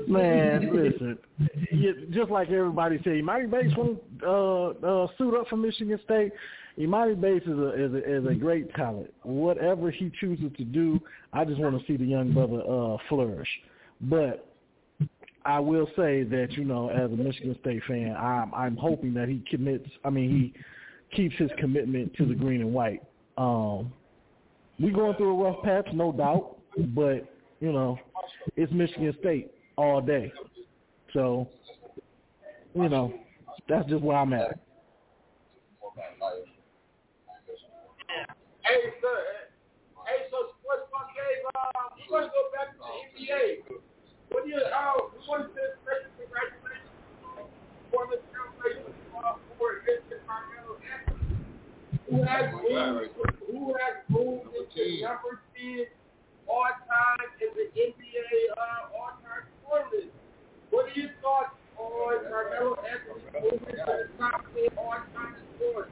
Man, 0.06 0.74
listen. 0.74 1.18
You, 1.70 2.06
just 2.10 2.30
like 2.30 2.50
everybody 2.50 2.98
say, 2.98 3.20
Emoni 3.20 3.50
Bates 3.50 3.74
won't 3.76 4.00
uh, 4.22 4.86
uh, 4.86 5.06
suit 5.16 5.34
up 5.38 5.48
for 5.48 5.56
Michigan 5.56 5.98
State. 6.04 6.32
Emoni 6.78 7.20
Bates 7.20 7.46
is 7.46 7.58
a, 7.58 7.84
is 7.84 7.92
a 7.92 8.16
is 8.18 8.26
a 8.26 8.34
great 8.34 8.72
talent. 8.74 9.12
Whatever 9.22 9.90
he 9.90 10.10
chooses 10.20 10.50
to 10.56 10.64
do, 10.64 11.00
I 11.32 11.44
just 11.44 11.60
want 11.60 11.78
to 11.78 11.86
see 11.86 11.96
the 11.96 12.04
young 12.04 12.32
brother 12.32 12.62
uh, 12.62 12.96
flourish. 13.08 13.48
But 14.02 14.46
I 15.44 15.58
will 15.58 15.86
say 15.96 16.22
that 16.24 16.52
you 16.52 16.64
know, 16.64 16.88
as 16.90 17.10
a 17.10 17.16
Michigan 17.16 17.56
State 17.60 17.82
fan, 17.86 18.14
I'm 18.16 18.54
I'm 18.54 18.76
hoping 18.76 19.14
that 19.14 19.28
he 19.28 19.42
commits. 19.50 19.88
I 20.04 20.10
mean, 20.10 20.30
he 20.30 21.16
keeps 21.16 21.36
his 21.36 21.50
commitment 21.58 22.14
to 22.14 22.26
the 22.26 22.34
green 22.34 22.60
and 22.60 22.72
white. 22.72 23.02
Um, 23.36 23.92
we 24.78 24.90
going 24.90 25.14
through 25.16 25.40
a 25.40 25.50
rough 25.50 25.62
patch, 25.62 25.88
no 25.92 26.12
doubt, 26.12 26.58
but 26.94 27.26
you 27.60 27.72
know, 27.72 27.98
it's 28.56 28.72
Michigan 28.72 29.14
State 29.20 29.50
all 29.76 30.00
day. 30.00 30.32
So, 31.12 31.48
you 32.74 32.88
know, 32.88 33.12
that's 33.68 33.88
just 33.88 34.02
where 34.02 34.16
I'm 34.16 34.32
at. 34.32 34.58
Hey, 38.62 38.80
sir. 39.02 39.18
Hey, 40.06 40.26
so 40.30 40.54
Sports 40.58 40.86
Talk 40.90 41.10
Dave, 41.14 41.42
uh, 41.54 41.94
we 41.96 42.02
want 42.10 42.26
to 42.26 42.32
go 42.34 42.42
back 42.54 42.70
to 42.74 42.78
the 42.78 42.90
NBA. 43.18 43.78
What 44.30 44.44
do 44.44 44.50
you, 44.50 44.56
uh, 44.56 44.92
we 45.10 45.18
want 45.26 45.48
to 45.48 45.54
say 45.54 45.66
special 45.82 46.10
congratulations 46.18 47.50
for 47.90 48.06
the 48.06 48.22
celebration 48.30 48.94
uh, 49.18 49.34
for 49.58 49.82
Mr. 49.82 50.22
Carmelo 50.26 50.78
Anthony, 50.86 51.34
who 52.06 52.22
has 52.22 52.46
moved, 52.54 53.10
who 53.50 53.74
has 53.74 53.94
moved 54.06 54.46
into 54.54 55.02
number 55.02 55.42
10 55.58 55.86
all-time 56.50 57.30
in 57.38 57.50
the 57.54 57.66
NBA 57.70 58.34
uh, 58.58 58.98
all-time 58.98 59.46
scoring 59.62 59.86
list. 59.94 60.10
What 60.70 60.90
are 60.90 60.98
your 60.98 61.10
thoughts 61.22 61.54
on 61.78 62.26
Carmelo 62.26 62.76
Anthony 62.82 63.22
moving 63.38 63.76
to 63.76 63.86
the 63.86 64.10
top 64.18 64.44
10 64.54 64.78
all-time 64.78 65.36
scorers? 65.56 65.90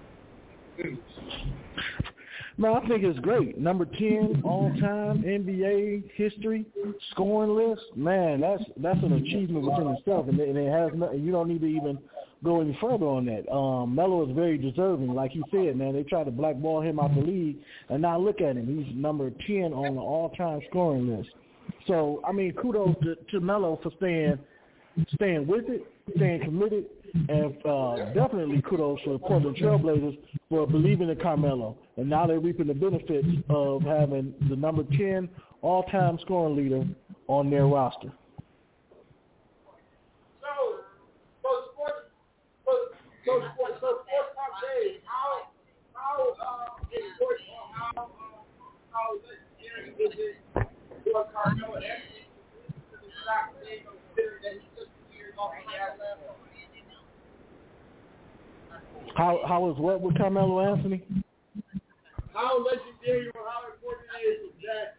No, 2.60 2.74
I 2.74 2.86
think 2.88 3.04
it's 3.04 3.18
great. 3.20 3.56
Number 3.56 3.84
ten 3.84 4.42
all 4.44 4.70
time 4.80 5.22
NBA 5.22 6.10
history 6.14 6.66
scoring 7.12 7.54
list. 7.54 7.82
Man, 7.94 8.40
that's 8.40 8.64
that's 8.78 8.98
an 9.04 9.12
achievement 9.12 9.64
within 9.64 9.86
itself, 9.94 10.26
and 10.28 10.40
it, 10.40 10.48
and 10.48 10.58
it 10.58 10.70
has 10.70 10.90
no, 10.92 11.12
you 11.12 11.30
don't 11.30 11.46
need 11.46 11.60
to 11.60 11.68
even 11.68 11.98
go 12.44 12.60
any 12.60 12.76
further 12.80 13.06
on 13.06 13.26
that. 13.26 13.50
Um, 13.52 13.94
Melo 13.94 14.28
is 14.28 14.34
very 14.34 14.58
deserving, 14.58 15.14
like 15.14 15.32
he 15.32 15.42
said. 15.50 15.76
Man, 15.76 15.94
they 15.94 16.02
tried 16.02 16.24
to 16.24 16.30
blackball 16.30 16.80
him 16.80 17.00
out 17.00 17.14
the 17.14 17.20
league, 17.20 17.58
and 17.88 18.02
now 18.02 18.18
look 18.18 18.40
at 18.40 18.56
him. 18.56 18.66
He's 18.66 18.94
number 18.94 19.30
ten 19.46 19.72
on 19.72 19.96
the 19.96 20.00
all 20.00 20.30
time 20.30 20.60
scoring 20.68 21.16
list. 21.16 21.30
So 21.86 22.22
I 22.26 22.32
mean, 22.32 22.52
kudos 22.52 22.96
to, 23.02 23.16
to 23.30 23.40
Melo 23.40 23.78
for 23.82 23.90
staying 23.96 24.38
staying 25.14 25.46
with 25.46 25.64
it, 25.68 25.86
staying 26.16 26.40
committed, 26.42 26.86
and 27.28 27.54
uh, 27.66 28.12
definitely 28.14 28.62
kudos 28.62 28.98
to 29.04 29.12
the 29.12 29.18
Portland 29.18 29.56
Trailblazers 29.56 30.18
for 30.48 30.66
believing 30.66 31.08
in 31.08 31.16
Carmelo. 31.16 31.76
And 31.96 32.08
now 32.08 32.26
they're 32.26 32.40
reaping 32.40 32.66
the 32.66 32.74
benefits 32.74 33.28
of 33.48 33.82
having 33.82 34.34
the 34.48 34.56
number 34.56 34.84
10 34.96 35.28
all-time 35.62 36.18
scoring 36.22 36.56
leader 36.56 36.84
on 37.26 37.50
their 37.50 37.66
roster. 37.66 38.12
So, 40.40 40.80
so 41.42 41.48
sports, 41.72 41.96
so, 42.64 42.72
how, 59.18 59.36
how, 59.36 59.36
uh, 59.36 59.46
how, 59.48 59.70
is 59.70 59.76
what 59.78 60.00
with 60.00 60.16
Carmelo 60.16 60.60
Anthony? 60.60 61.02
How 62.32 62.64
legendary 62.64 63.28
or 63.34 63.42
how 63.50 63.66
important 63.74 64.06
it 64.14 64.46
is 64.46 64.54
that 64.62 64.96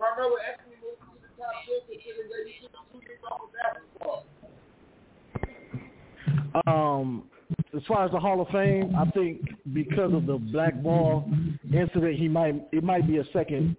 Carmelo 0.00 0.40
Anthony 0.40 0.80
moved 0.80 1.04
to 1.04 1.12
the 1.20 1.28
top 1.36 1.52
10 1.68 1.84
considering 1.84 2.32
that 2.32 2.48
he 2.48 2.64
took 2.64 2.72
two 2.90 2.98
years 3.04 3.20
off 3.28 3.44
of 3.44 3.52
basketball? 3.52 4.24
Um, 6.66 7.24
as 7.76 7.82
far 7.86 8.04
as 8.04 8.12
the 8.12 8.20
Hall 8.20 8.40
of 8.40 8.48
Fame, 8.48 8.94
I 8.96 9.10
think 9.10 9.40
because 9.72 10.12
of 10.12 10.26
the 10.26 10.38
black 10.38 10.80
ball 10.82 11.28
incident, 11.72 12.16
he 12.16 12.28
might 12.28 12.66
it 12.72 12.84
might 12.84 13.06
be 13.06 13.18
a 13.18 13.24
second 13.32 13.76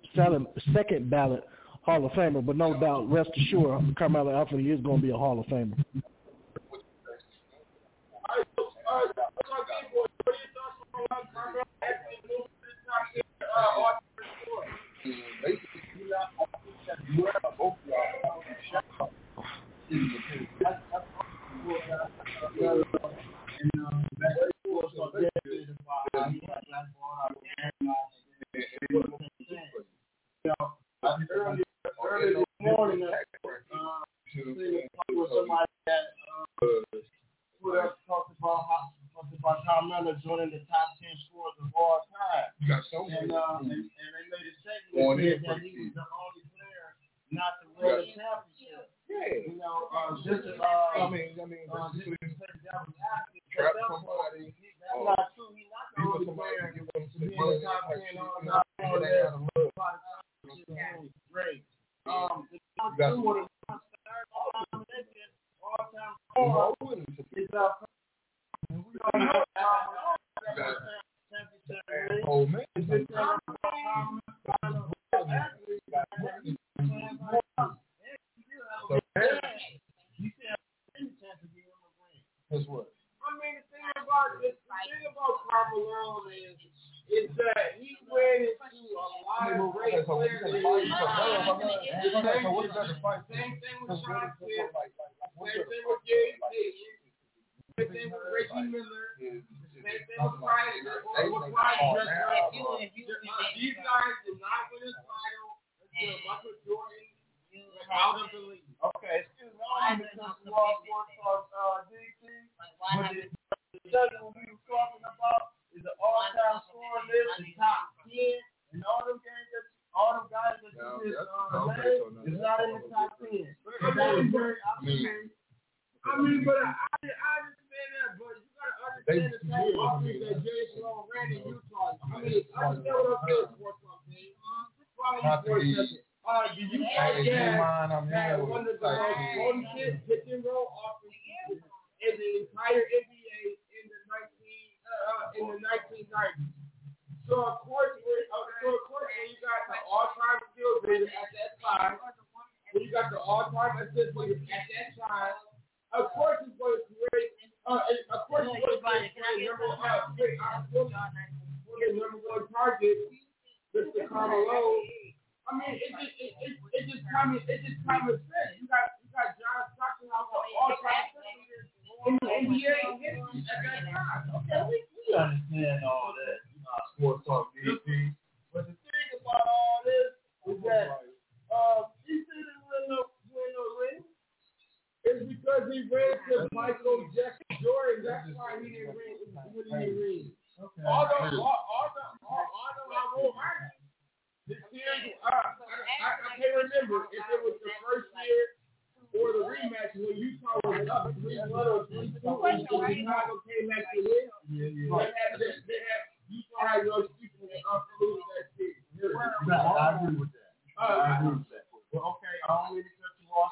second 0.73 1.09
ballot 1.09 1.43
Hall 1.83 2.05
of 2.05 2.11
Famer, 2.11 2.45
but 2.45 2.55
no 2.55 2.79
doubt, 2.79 3.09
rest 3.09 3.31
assured, 3.35 3.95
Carmelo 3.97 4.39
Anthony 4.39 4.69
is 4.69 4.79
going 4.81 5.01
to 5.01 5.07
be 5.07 5.11
a 5.11 5.17
Hall 5.17 5.39
of 5.39 5.45
Famer. 5.47 5.83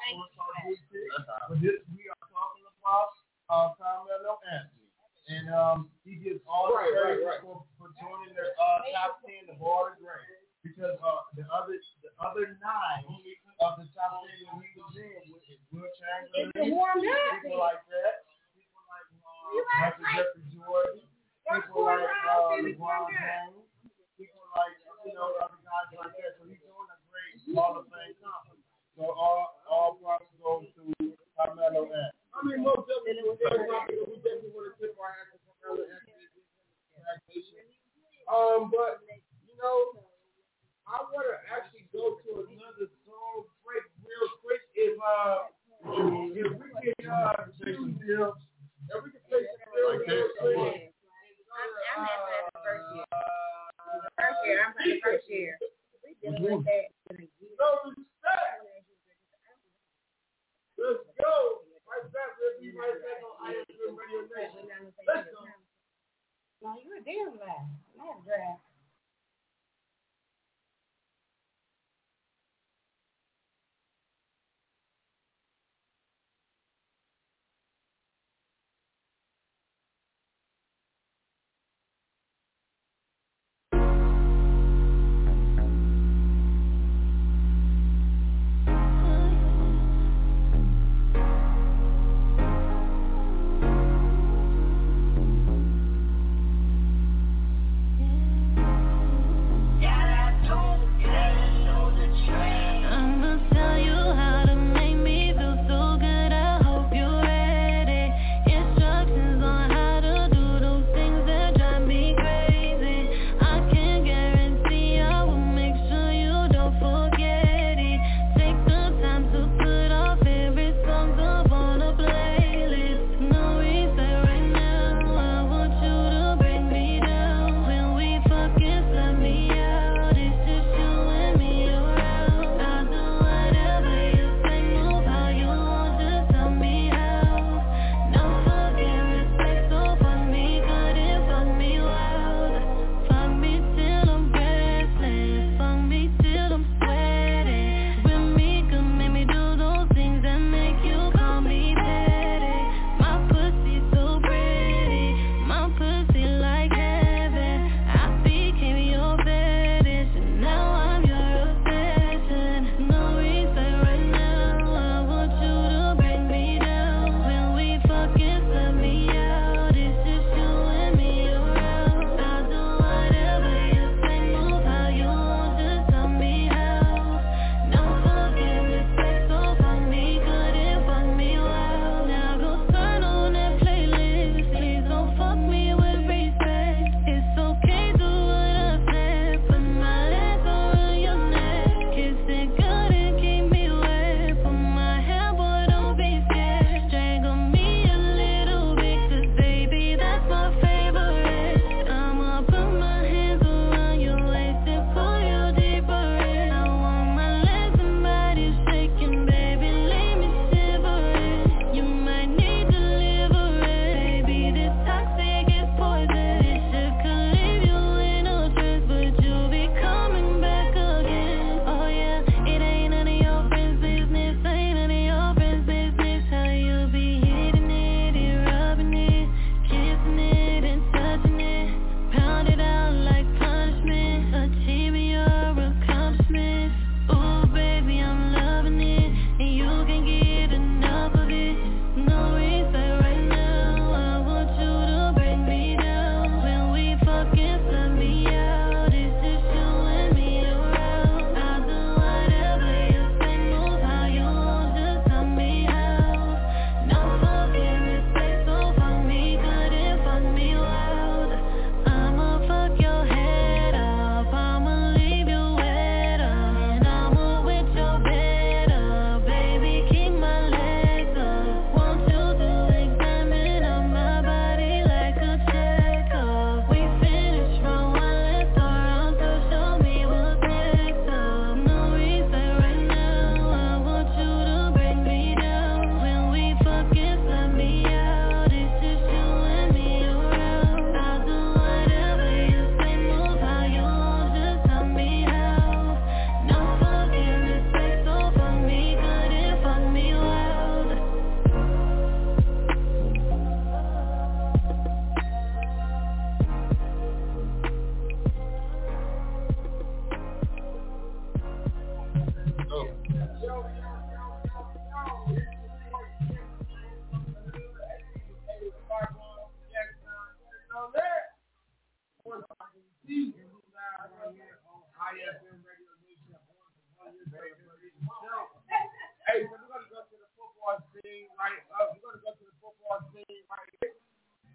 We 0.00 0.16
are 2.08 2.24
talking 2.32 2.66
about 2.80 3.10
uh, 3.50 3.68
Carmelo 3.76 4.40
Anthony, 4.48 4.88
and 5.28 5.46
um, 5.52 5.90
he 6.04 6.16
gets 6.16 6.40
all 6.48 6.68
the 6.72 6.80
credit 6.80 7.19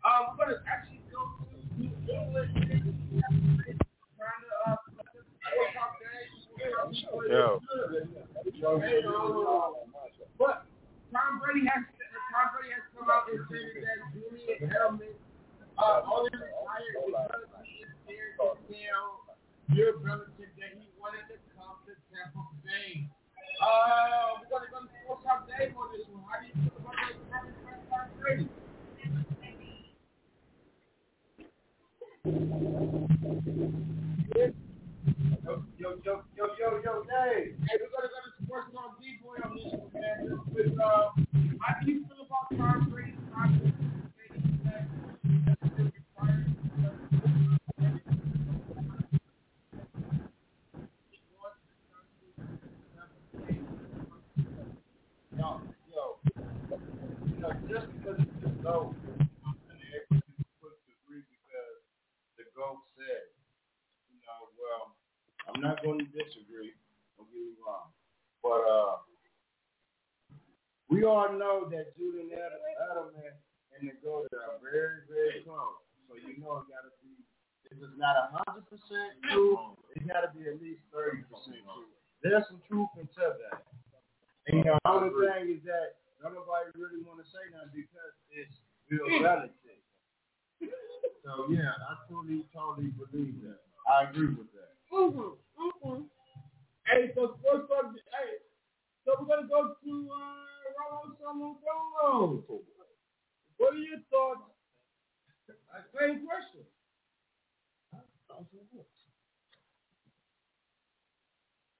Um, 0.06 0.38
we're 0.38 0.62
actually 0.70 1.02
go 1.12 1.20
to 1.50 1.82
New 1.82 1.92
England. 2.14 3.82
Yo. 7.30 7.62
Yo. 8.54 9.75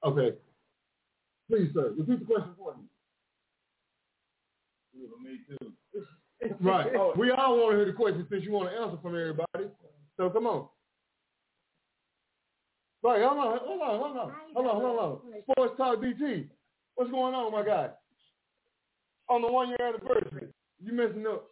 Okay. 0.06 0.38
Please, 1.50 1.70
sir, 1.74 1.94
repeat 1.98 2.20
the 2.20 2.26
question 2.26 2.52
for 2.58 2.76
me. 2.76 2.84
Me 5.24 5.40
too. 5.48 5.72
Right. 6.62 6.92
We 7.18 7.32
all 7.32 7.58
want 7.58 7.72
to 7.72 7.78
hear 7.78 7.86
the 7.86 7.94
question 7.94 8.28
since 8.30 8.44
you 8.44 8.52
want 8.52 8.70
to 8.70 8.76
answer 8.78 8.98
from 9.02 9.16
everybody. 9.16 9.72
So 10.18 10.30
come 10.30 10.46
on. 10.46 10.68
Right, 13.04 13.22
hold 13.24 13.40
on, 13.40 13.60
hold 13.64 13.82
on, 13.82 14.00
hold 14.00 14.18
on, 14.18 14.32
hold 14.54 14.68
on, 14.68 14.82
hold 14.82 15.00
on. 15.00 15.42
Sports 15.52 15.74
Talk 15.78 16.00
DT. 16.00 16.48
What's 16.96 17.10
going 17.12 17.34
on, 17.34 17.52
my 17.52 17.64
guy? 17.66 17.90
On 19.30 19.42
the 19.42 19.52
one 19.52 19.70
year 19.70 19.78
anniversary. 19.82 20.50
You 20.84 20.94
messing 20.94 21.26
up 21.26 21.48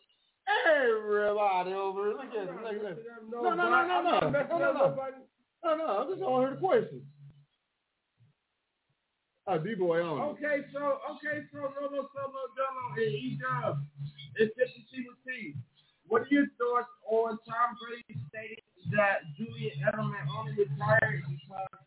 everybody 0.68 1.74
over. 1.74 2.10
Look 2.10 2.26
at 2.26 2.48
him. 2.48 2.60
Look 2.64 2.74
at 2.76 2.82
him. 2.82 2.98
No, 3.32 3.42
no, 3.42 3.56
no, 3.56 3.86
no, 3.86 4.02
no. 4.02 4.20
No, 4.30 4.58
no, 4.58 4.74
no. 4.74 4.98
No, 5.64 5.76
no. 5.78 5.86
I 5.86 6.10
just 6.10 6.20
want 6.22 6.44
to 6.44 6.48
hear 6.48 6.56
the 6.56 6.62
questions. 6.68 7.04
Oh, 9.46 9.58
D-boy 9.58 10.00
on. 10.02 10.22
Okay, 10.40 10.64
so 10.72 11.04
okay, 11.12 11.44
so 11.52 11.60
Rollo 11.60 12.08
Solo 12.16 12.44
Dolo 12.56 12.84
and 12.96 13.12
E 13.12 13.38
Dub. 13.42 13.84
It's 14.36 14.56
50 14.56 14.88
C 14.88 15.04
with 15.04 15.20
T. 15.28 15.54
What 16.08 16.24
are 16.24 16.28
your 16.32 16.48
thoughts 16.56 16.88
on 17.12 17.38
Tom 17.44 17.76
Brady 17.76 18.24
stating 18.30 18.64
that 18.96 19.20
Julian 19.36 19.76
Edelman 19.84 20.24
only 20.40 20.54
retired 20.64 21.24
because 21.28 21.84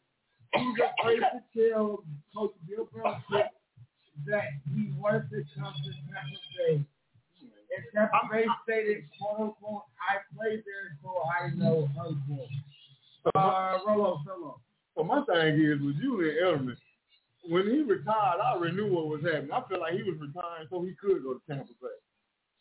he 0.52 0.66
was 0.68 0.80
afraid 1.00 1.20
to 1.20 1.40
tell 1.56 2.04
Coach 2.36 2.52
Bill 2.68 2.88
Belichick 2.92 3.48
that 4.26 4.48
he 4.68 4.92
wanted 4.98 5.30
to 5.30 5.40
come 5.56 5.72
to 5.72 5.90
Tampa 6.12 6.36
Bay? 6.60 6.84
And 7.72 7.84
Tampa 7.94 8.20
Bay 8.30 8.44
stated, 8.64 9.04
quote 9.16 9.40
unquote, 9.40 9.84
I 9.96 10.20
played 10.36 10.62
there 10.68 10.92
so 11.02 11.16
I 11.24 11.54
know, 11.56 11.88
unquote. 11.96 12.48
Uh, 13.34 13.78
Rollo 13.86 14.20
Solo. 14.26 14.60
Well, 14.94 15.04
my 15.06 15.24
thing 15.24 15.60
is 15.60 15.80
with 15.80 16.00
Julian 16.00 16.36
Edelman, 16.42 16.76
when 17.48 17.70
he 17.70 17.82
retired, 17.82 18.40
I 18.40 18.52
already 18.52 18.76
knew 18.76 18.92
what 18.92 19.08
was 19.08 19.22
happening. 19.22 19.52
I 19.52 19.62
felt 19.68 19.80
like 19.80 19.94
he 19.94 20.02
was 20.02 20.18
retiring 20.20 20.66
so 20.70 20.82
he 20.82 20.94
could 21.00 21.22
go 21.22 21.34
to 21.34 21.42
Tampa 21.48 21.72
Bay. 21.80 21.98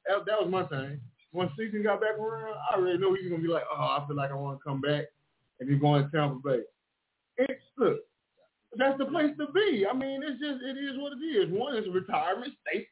That, 0.08 0.26
that 0.26 0.40
was 0.40 0.50
my 0.50 0.66
thing. 0.68 1.00
When 1.32 1.50
season 1.58 1.84
got 1.84 2.02
back 2.02 2.18
around, 2.18 2.56
I 2.72 2.76
already 2.76 2.98
knew 2.98 3.16
he 3.16 3.24
was 3.28 3.32
gonna 3.32 3.44
be 3.44 3.50
like, 3.50 3.68
oh, 3.72 3.98
I 4.00 4.04
feel 4.08 4.16
like 4.16 4.32
I 4.32 4.36
want 4.36 4.60
to 4.60 4.64
come 4.64 4.82
back, 4.82 5.06
and 5.60 5.70
he's 5.70 5.82
going 5.82 6.04
to 6.04 6.12
Tampa 6.12 6.40
Bay. 6.44 6.62
It's 7.38 7.62
look, 7.78 8.00
that's 8.78 8.98
the 8.98 9.06
place 9.06 9.32
to 9.38 9.52
be. 9.52 9.86
I 9.90 9.94
mean, 9.94 10.22
it's 10.24 10.40
just 10.40 10.64
it 10.64 10.78
is 10.78 10.98
what 10.98 11.14
it 11.14 11.26
is. 11.26 11.52
One 11.52 11.76
is 11.76 11.88
a 11.88 11.92
retirement 11.92 12.54
state. 12.68 12.88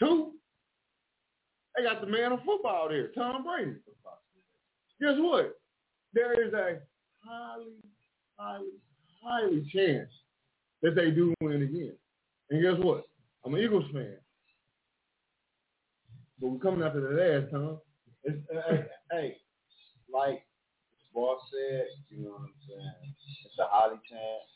Two, 0.00 0.32
they 1.76 1.84
got 1.84 2.00
the 2.00 2.06
man 2.06 2.32
of 2.32 2.40
football 2.44 2.88
there, 2.88 3.08
Tom 3.12 3.44
Brady. 3.44 3.76
Guess 5.00 5.14
what? 5.18 5.54
There 6.14 6.46
is 6.46 6.52
a 6.52 6.78
highly, 7.24 7.74
highly, 8.36 8.66
highly 9.22 9.70
chance 9.72 10.10
that 10.82 10.94
they 10.94 11.10
do 11.10 11.34
win 11.40 11.62
again. 11.62 11.94
And 12.50 12.62
guess 12.62 12.84
what? 12.84 13.04
I'm 13.44 13.54
an 13.54 13.60
Eagles 13.60 13.84
fan. 13.92 14.16
But 16.40 16.48
we're 16.48 16.58
coming 16.58 16.82
after 16.86 17.00
that 17.00 17.44
ass, 17.44 17.50
Tom. 17.50 17.78
It's, 18.24 18.38
uh, 18.54 18.60
hey, 18.70 18.86
hey, 19.10 19.36
like 20.12 20.42
boss 21.14 21.40
said, 21.50 21.86
you 22.10 22.24
know 22.24 22.30
what 22.30 22.40
I'm 22.42 22.54
saying? 22.68 23.14
It's 23.44 23.58
a 23.58 23.66
highly 23.68 23.98
chance, 24.08 24.48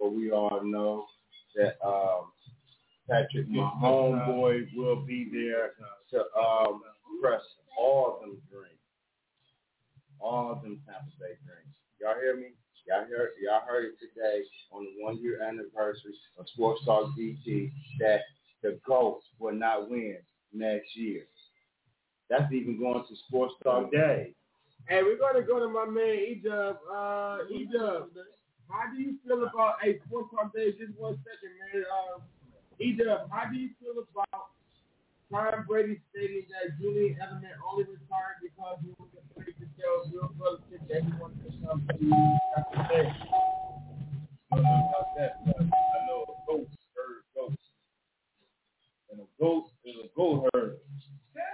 but 0.00 0.12
we 0.12 0.30
all 0.30 0.62
know 0.64 1.06
that 1.56 1.76
um, 1.84 2.32
Patrick, 3.10 3.48
my 3.48 3.70
homeboy, 3.82 4.68
will 4.74 5.04
be 5.04 5.28
there 5.32 5.72
to 6.10 6.18
um, 6.38 6.82
press 7.20 7.42
all 7.78 8.14
of 8.14 8.20
them 8.20 8.40
drinks, 8.50 8.76
all 10.20 10.52
of 10.52 10.62
them 10.62 10.80
Tampa 10.86 11.10
Bay 11.18 11.36
drinks. 11.44 11.76
Y'all 12.00 12.14
hear 12.20 12.36
me? 12.36 12.54
Y'all 12.88 13.04
heard, 13.04 13.30
y'all 13.42 13.60
heard 13.68 13.84
it 13.84 13.98
today 14.00 14.42
on 14.72 14.84
the 14.84 15.04
one 15.04 15.20
year 15.20 15.42
anniversary 15.42 16.14
of 16.38 16.48
Sports 16.48 16.80
Talk 16.86 17.10
DT 17.18 17.70
that 18.00 18.20
the 18.62 18.80
Ghosts 18.86 19.28
will 19.38 19.52
not 19.52 19.90
win 19.90 20.16
next 20.54 20.96
year. 20.96 21.24
That's 22.30 22.50
even 22.50 22.78
going 22.78 23.04
to 23.06 23.16
Sports 23.26 23.52
Talk 23.62 23.92
Day. 23.92 24.34
Hey, 24.88 25.02
we're 25.02 25.18
gonna 25.18 25.44
go 25.44 25.60
to 25.60 25.68
my 25.68 25.84
man 25.84 26.16
E-Dub. 26.30 26.78
Uh, 26.90 27.38
E-Dub, 27.50 28.08
how 28.70 28.90
do 28.94 29.02
you 29.02 29.16
feel 29.26 29.42
about 29.42 29.76
a 29.84 29.98
sports 30.06 30.28
talk 30.34 30.54
day? 30.54 30.72
Just 30.72 30.96
one 30.96 31.18
second, 31.24 31.52
man. 31.60 31.84
Uh, 31.84 32.20
E-Dub, 32.80 33.28
how 33.30 33.50
do 33.50 33.58
you 33.58 33.68
feel 33.80 34.02
about 34.02 34.27
Tom 35.30 35.64
Brady 35.68 36.00
stating 36.10 36.46
that 36.48 36.78
Julian 36.80 37.18
Edelman 37.20 37.52
only 37.70 37.84
retired 37.84 38.40
because 38.42 38.78
he 38.80 38.90
was 38.98 39.10
afraid 39.12 39.52
to 39.60 39.66
tell 39.76 40.08
Bill 40.08 40.32
Belichick 40.40 40.88
that 40.88 41.04
he 41.04 41.12
wanted 41.20 41.44
to 41.44 41.52
come 41.66 41.84
to 41.84 41.94
Bay? 42.88 43.12
I 44.50 44.56
don't 44.56 44.64
know 44.64 44.88
about 44.88 45.08
that, 45.18 45.44
but 45.44 45.60
I 45.60 45.98
know 46.08 46.24
a 46.24 46.36
ghost 46.48 46.72
herd 46.96 47.20
goats. 47.36 47.60
And 49.12 49.20
a 49.20 49.28
goat 49.38 49.68
is 49.84 49.96
a 50.00 50.08
goat 50.16 50.48
herd. 50.54 50.78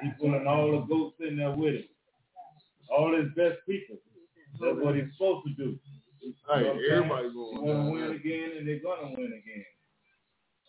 He's 0.03 0.13
pulling 0.21 0.47
all 0.47 0.71
the 0.71 0.87
goats 0.87 1.17
in 1.27 1.37
there 1.37 1.51
with 1.51 1.75
him. 1.75 1.89
All 2.95 3.11
his 3.17 3.35
best 3.35 3.59
people. 3.67 3.99
That's 4.61 4.79
what 4.79 4.95
he's 4.95 5.11
supposed 5.19 5.47
to 5.49 5.53
do. 5.59 5.79
You 6.23 6.31
know 6.31 6.55
Hey, 6.55 6.63
what 6.63 6.73
I'm 6.73 6.79
saying? 6.79 6.93
everybody 6.95 7.27
He's 7.27 7.35
going 7.35 7.67
gonna 7.67 7.91
win 7.91 8.11
again, 8.15 8.51
and 8.59 8.69
they're 8.69 8.81
gonna 8.81 9.11
win 9.19 9.35
again. 9.35 9.67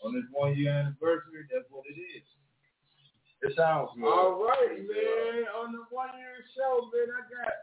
On 0.03 0.13
this 0.13 0.25
one 0.33 0.57
year 0.57 0.73
anniversary, 0.73 1.45
that's 1.53 1.69
what 1.69 1.85
it 1.85 1.95
is. 2.01 2.25
It 3.41 3.53
sounds 3.55 3.91
good. 3.95 4.05
All 4.07 4.41
right, 4.43 4.79
man. 4.79 5.43
On 5.59 5.71
the 5.73 5.83
one 5.91 6.09
year 6.17 6.41
show, 6.55 6.89
man, 6.93 7.11
I 7.13 7.21
got 7.29 7.53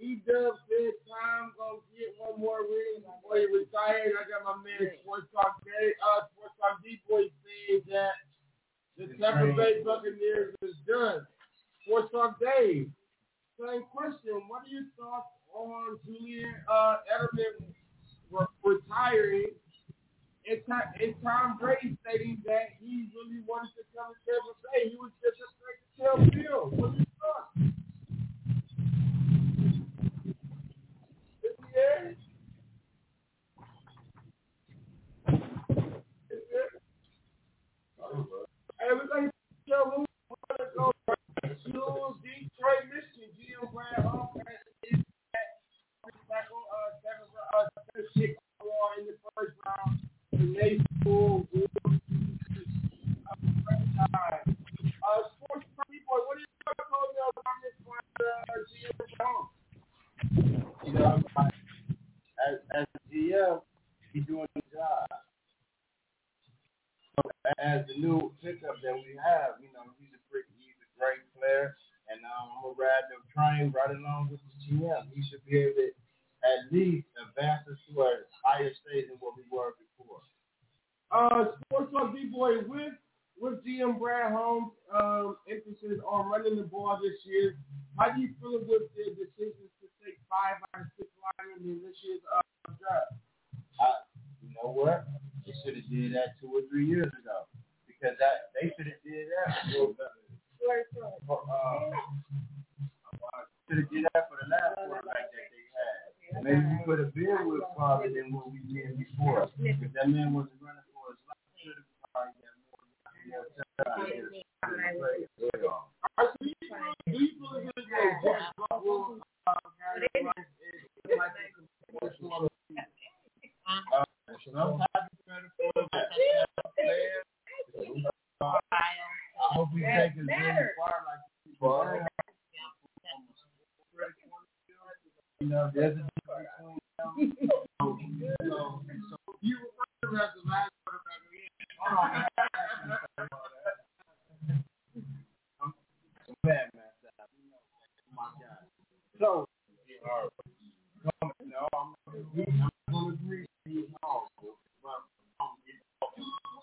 E 0.00 0.22
Dub 0.24 0.54
said 0.64 0.96
Tom 1.04 1.52
gonna 1.58 1.84
get 1.92 2.16
one 2.16 2.40
more 2.40 2.62
ring 2.64 3.04
before 3.04 3.36
he 3.36 3.44
retired. 3.46 4.16
I 4.16 4.24
got 4.24 4.46
my 4.48 4.56
man 4.64 4.96
Sports 5.02 5.28
Talk 5.34 5.60
Day, 5.64 5.92
uh, 6.00 6.24
Sports 6.32 6.56
Talk 6.56 6.80
D 6.82 7.00
Boy 7.04 7.28
saying 7.44 7.84
that 7.92 8.16
the 8.96 9.12
Tampa 9.20 9.52
Bay 9.52 9.82
Buccaneers 9.84 10.56
is 10.62 10.78
done. 10.88 11.26
Sports 11.84 12.08
Talk 12.12 12.40
Dave, 12.40 12.88
same 13.60 13.84
question. 13.92 14.40
What 14.48 14.64
are 14.64 14.72
your 14.72 14.88
thoughts 14.96 15.36
on 15.52 15.98
Julian 16.06 16.54
uh, 16.70 17.04
Edelman 17.12 17.68
re- 18.32 18.46
retiring 18.64 19.52
it's 20.50 20.66
not 20.66 20.82
it's 20.98 21.14
Tom 21.22 21.58
Brady 21.62 21.96
stating 22.02 22.42
that 22.44 22.74
he 22.82 23.06
really 23.14 23.38
wanted 23.46 23.70
to 23.78 23.86
come 23.94 24.10
to 24.10 24.18
Tampa 24.26 24.54
Bay. 24.66 24.90
He 24.90 24.98
was 24.98 25.14
just 25.22 25.38
afraid 25.38 25.78
to 25.78 25.86
tell 25.94 26.18
Bill. 26.26 26.74
What 26.74 26.98
his 26.98 27.06
thought? 27.22 27.54
Is 31.46 31.54
he 31.54 31.70
there? 31.70 32.10
Is 36.34 36.42
there? 36.50 36.74
Everything 38.90 39.30
show 39.68 40.04
Detroit, 42.26 42.90
Michigan, 42.90 43.30
GM 43.38 43.72
Grand 43.72 44.04
Hall, 44.04 44.34
they 50.60 50.89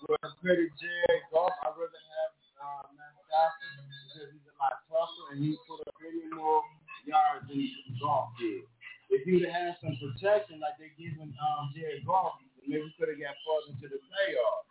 Well, 0.07 0.17
Pretty 0.39 0.71
Jared 0.79 1.23
Goff. 1.35 1.51
I'd 1.67 1.75
rather 1.75 2.03
have 2.15 2.33
uh, 2.63 2.87
Matt 2.95 3.15
Stafford 3.27 3.83
because 4.07 4.31
he's 4.31 4.47
a 4.47 4.55
lot 4.55 4.79
tougher 4.87 5.35
and 5.35 5.43
he 5.43 5.59
put 5.67 5.83
up 5.83 5.95
many 5.99 6.31
more 6.31 6.63
yards 7.03 7.43
than 7.51 7.59
Goff 7.99 8.31
did. 8.39 8.63
If 9.11 9.27
you'd 9.27 9.43
have 9.47 9.51
had 9.51 9.73
some 9.83 9.99
protection 9.99 10.63
like 10.63 10.79
they 10.79 10.95
giving 10.95 11.35
um, 11.43 11.75
Jared 11.75 12.07
Goff, 12.07 12.39
maybe 12.63 12.87
we 12.87 12.91
could 12.95 13.11
have 13.11 13.19
got 13.19 13.35
further 13.43 13.75
to 13.83 13.87
the 13.91 13.99
playoffs. 13.99 14.67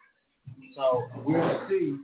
So 0.73 1.05
we'll 1.25 1.69
see 1.69 2.01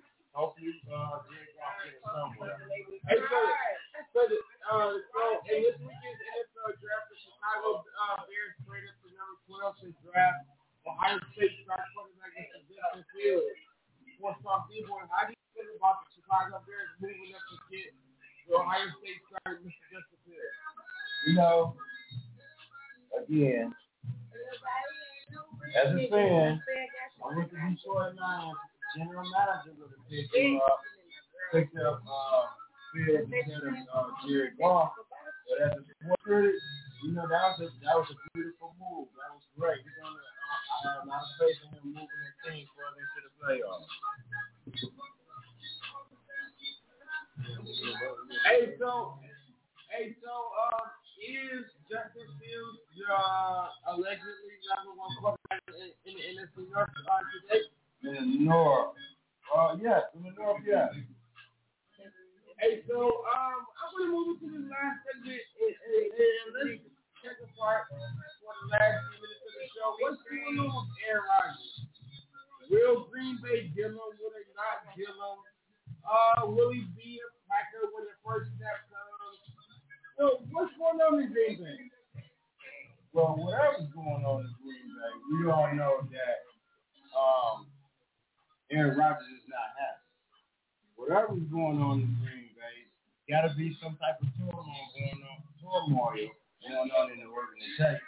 some 93.92 94.00
type 94.00 94.16
of 94.24 94.28
turmoil 94.40 94.64
going 94.64 95.20
on, 95.20 95.38
turmoil 95.60 96.32
going 96.64 96.90
on 96.96 97.12
in 97.12 97.20
the 97.20 97.28
organization. 97.28 98.00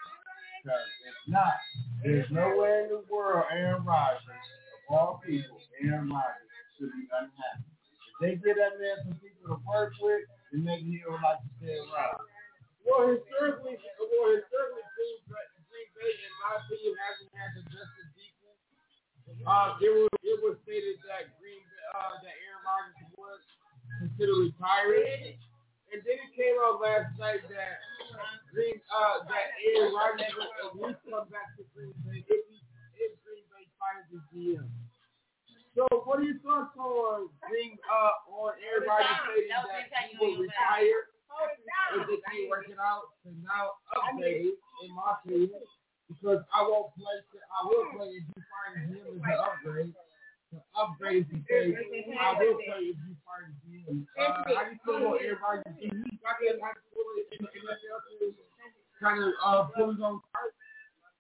Because 0.65 0.89
if 1.05 1.17
not, 1.29 1.61
there's 2.01 2.25
nowhere 2.33 2.89
in 2.89 2.97
the 2.97 3.05
world 3.13 3.45
Aaron 3.53 3.85
Rodgers, 3.85 4.25
of 4.25 4.81
all 4.89 5.21
people, 5.21 5.61
Aaron 5.85 6.09
Rodgers 6.09 6.49
should 6.81 6.89
be 6.89 7.05
unhappy. 7.13 7.69
If 7.69 8.17
they 8.17 8.33
get 8.41 8.57
that 8.57 8.81
man 8.81 8.97
some 9.05 9.21
people 9.21 9.45
to 9.53 9.61
work 9.69 9.93
with, 10.01 10.25
then 10.57 10.65
maybe 10.65 10.89
he 10.89 11.05
would 11.05 11.21
like 11.21 11.45
to 11.45 11.51
stay 11.61 11.77
around. 11.77 12.25
Well, 12.89 13.13
historically, 13.13 13.77
well, 13.77 14.29
historically, 14.33 14.85
Green 14.97 15.21
Bay, 15.29 15.45
Green 15.69 15.89
Bay, 16.01 16.13
in 16.17 16.33
my 16.41 16.65
opinion, 16.65 16.97
hasn't 16.97 17.33
had 17.37 17.51
the 17.61 17.63
just 17.69 17.93
a 17.93 18.05
defense. 18.17 18.61
Uh, 19.45 19.77
it 19.85 19.93
was 19.93 20.13
it 20.25 20.37
was 20.41 20.57
stated 20.65 20.97
that 21.13 21.29
Green 21.37 21.61
uh, 21.93 22.17
that 22.25 22.37
Aaron 22.41 22.65
Rodgers 22.65 23.13
was 23.21 23.41
considered 24.01 24.49
retired. 24.49 25.37
And 25.95 26.03
then 26.03 26.19
it 26.27 26.35
came 26.35 26.59
out 26.59 26.83
last 26.83 27.15
night 27.23 27.47
that 27.55 27.79
Green, 28.51 28.83
uh, 28.91 29.23
that 29.31 29.47
Aaron 29.63 29.95
Rodgers 29.95 30.35
would 30.75 30.99
come 31.07 31.31
back 31.31 31.55
to 31.55 31.63
Green 31.71 31.95
Bay 32.03 32.19
if, 32.27 32.43
he, 32.51 32.59
if 32.99 33.15
Green 33.23 33.47
Bay 33.55 33.63
fires 33.79 34.11
his 34.11 34.27
GM. 34.35 34.67
So 35.79 35.87
what 36.03 36.19
are 36.19 36.27
your 36.27 36.43
thoughts 36.43 36.75
on 36.75 37.31
Green, 37.47 37.79
uh, 37.87 38.27
on 38.27 38.59
Aaron 38.59 38.91
Rodgers 38.91 39.23
saying 39.39 39.87
that 39.95 40.11
he 40.11 40.19
will 40.19 40.35
retire 40.43 41.15
if 41.95 42.11
it 42.11 42.23
ain't 42.27 42.51
working 42.51 42.79
out? 42.83 43.15
To 43.23 43.31
now 43.47 43.79
update 43.95 44.51
in 44.83 44.91
my 44.99 45.15
opinion 45.15 45.63
because 46.11 46.43
I 46.51 46.67
won't 46.67 46.91
play. 46.99 47.23
I 47.39 47.61
will 47.71 47.87
play 47.95 48.19
if 48.19 48.27
you 48.35 48.43
find 48.51 48.83
him 48.91 48.99
as 48.99 49.23
an 49.23 49.39
upgrade. 49.47 49.95
To 50.55 50.63
upgrade 50.79 51.27
the 51.35 51.43
game, 51.51 51.75
I 52.15 52.39
will 52.39 52.55
play 52.63 52.95
if 52.95 52.99
you 53.03 53.19
find 53.27 53.51
him. 53.67 54.07
Uh, 54.15 54.47
how 54.55 54.71
you 54.71 54.79
feel 54.87 55.03
about 55.03 55.19
everybody? 55.19 55.67
Do 55.83 55.99
you 55.99 56.07
got 56.23 56.39
that 56.39 56.63
like 56.63 56.79
in 56.95 57.43
the 57.43 57.51
NFL 57.51 57.99
to 58.23 58.39
kind 59.03 59.19
of 59.19 59.35
uh, 59.43 59.67
pull 59.75 59.91
his 59.91 59.99
own 59.99 60.23
cart? 60.31 60.55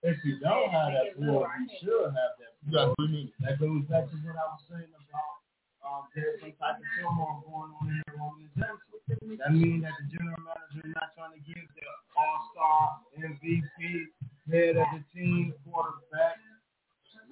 If 0.06 0.22
you 0.22 0.38
don't 0.38 0.70
have 0.70 0.94
that 0.94 1.18
pull, 1.18 1.42
you 1.42 1.66
should 1.82 2.14
have 2.14 2.38
that 2.38 2.54
Yeah, 2.70 2.94
pull. 2.94 2.94
we 3.02 3.10
need 3.10 3.32
That 3.42 3.58
goes 3.58 3.82
back 3.90 4.06
to 4.06 4.16
what 4.22 4.38
I 4.38 4.46
was 4.54 4.62
saying 4.70 4.94
about 4.94 5.34
um, 5.82 6.06
there's 6.14 6.38
some 6.38 6.54
type 6.62 6.78
of 6.78 6.86
turmoil 6.94 7.42
going 7.50 7.74
on 7.74 7.84
in 7.90 7.98
the 8.06 8.14
organization. 8.14 9.34
That 9.42 9.50
means 9.50 9.82
that 9.82 9.98
the 9.98 10.06
general 10.14 10.38
manager 10.46 10.80
is 10.86 10.94
not 10.94 11.10
trying 11.18 11.34
to 11.34 11.42
give 11.42 11.58
the 11.74 11.84
all-star, 12.14 13.02
MVP, 13.18 14.14
head 14.46 14.78
of 14.78 14.86
the 14.94 15.02
team, 15.10 15.52
quarterback, 15.66 16.38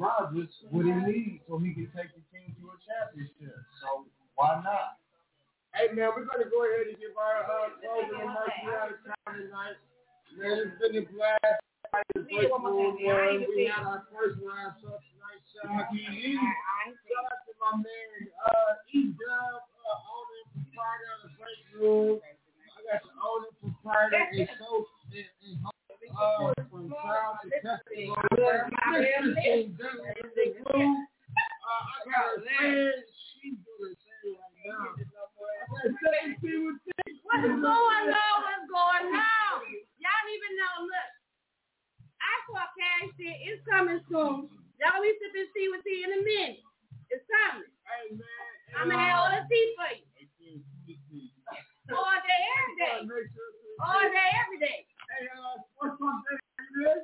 Rodgers 0.03 0.51
what 0.75 0.83
he 0.83 0.91
needs 1.07 1.47
so 1.47 1.63
he 1.63 1.71
can 1.71 1.87
take 1.95 2.11
the 2.11 2.23
team 2.35 2.51
to 2.59 2.75
a 2.75 2.77
championship. 2.83 3.55
So 3.79 4.11
why 4.35 4.59
not? 4.67 4.99
Hey 5.71 5.95
man, 5.95 6.11
we're 6.11 6.27
gonna 6.27 6.51
go 6.51 6.67
ahead 6.67 6.91
and 6.91 6.99
give 6.99 7.15
our 7.15 7.47
uh, 7.47 7.71
closing 7.79 8.19
remarks 8.19 8.67
out 8.67 8.91
of 8.91 8.99
time 9.07 9.47
tonight. 9.47 9.79
Man, 10.35 10.59
it's 10.59 10.75
been 10.83 10.99
a 10.99 11.05
blast. 11.07 11.63
The 12.19 12.27
first 12.27 12.51
one, 12.51 12.99
man. 12.99 13.47
We 13.47 13.71
had 13.71 13.87
our 13.87 14.03
first 14.11 14.43
round 14.43 14.75
so 14.83 14.91
tonight. 14.91 15.41
Shout 15.55 15.71
out 15.71 15.87
to 15.93 15.97
you. 15.97 16.35
Shout 16.35 17.25
out 17.31 17.41
to 17.47 17.53
my 17.63 17.73
man, 17.79 18.27
uh, 18.43 18.91
E 18.91 19.15
Dub, 19.15 19.63
uh, 19.63 20.13
owner 20.13 20.41
and 20.51 20.67
proprietor 20.73 21.13
of 21.15 21.21
the 21.25 21.31
break 21.39 21.61
room. 21.79 22.19
I 22.19 22.81
got 22.91 23.07
the 23.07 23.13
owner, 23.23 23.53
proprietor, 23.61 24.19
and 24.19 24.51
so 24.59 24.89
and, 25.15 25.29
and 25.47 25.57
uh, 26.11 26.53
from 26.71 26.89
trial 26.91 27.39
to 27.43 27.49
testimony. 27.63 28.17
Mr. 28.19 29.77
Dub 29.79 29.99
in 30.03 30.35
the 30.35 30.63
room. 30.75 31.07
Uh, 31.63 31.83
I 31.87 31.99
got 32.11 32.37
a 32.37 32.43
friend. 32.43 32.93
She's 33.39 33.57
doing 33.63 33.95
the 33.95 33.99
same 34.03 34.37
right 34.37 34.67
now. 34.67 34.93
I 34.93 35.87
got 35.89 36.41
17 36.43 36.67
with 36.67 36.79
What's 37.25 37.47
going 37.47 37.65
on? 37.65 38.37
What's 38.45 38.67
going 38.69 39.09
on? 39.15 39.57
Y'all 40.03 40.29
even 40.35 40.53
know. 40.59 40.85
Look, 40.85 41.11
I 42.21 42.33
it. 43.19 43.37
It's 43.49 43.63
coming 43.67 44.01
soon. 44.11 44.51
Y'all 44.83 45.01
be 45.01 45.15
sipping 45.23 45.49
tea 45.55 45.69
with 45.71 45.83
tea 45.87 46.03
in 46.05 46.11
a 46.13 46.21
minute. 46.23 46.61
It's 47.11 47.25
coming. 47.31 47.71
Hey 47.87 48.15
man, 48.19 48.51
I'm 48.79 48.89
gonna 48.91 48.99
have 48.99 49.19
all 49.21 49.31
the 49.31 49.43
tea 49.49 49.75
for 49.79 49.89
you. 49.95 50.05
All 51.93 52.19
day, 52.25 52.43
every 52.57 52.75
day. 52.79 52.97
Make 53.05 53.29
sure 53.31 53.51
to- 53.53 53.85
All 53.85 54.01
day, 54.07 54.31
every 54.43 54.59
day. 54.59 54.87
Hey, 55.13 55.29
uh, 55.29 55.61
sports 55.75 55.99
talk 56.01 56.25
day, 56.25 56.39
you 56.59 56.67
good? 56.83 57.03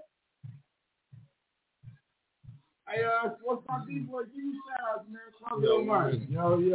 Hey, 2.88 3.04
uh, 3.04 3.36
sports 3.36 3.66
talk 3.66 3.86
people, 3.86 4.22
give 4.32 4.44
me 4.44 4.56
shout 4.64 5.04
outs, 5.04 5.06
man. 5.12 5.20
Close 5.36 5.62
your 5.62 5.84
mic. 6.38 6.67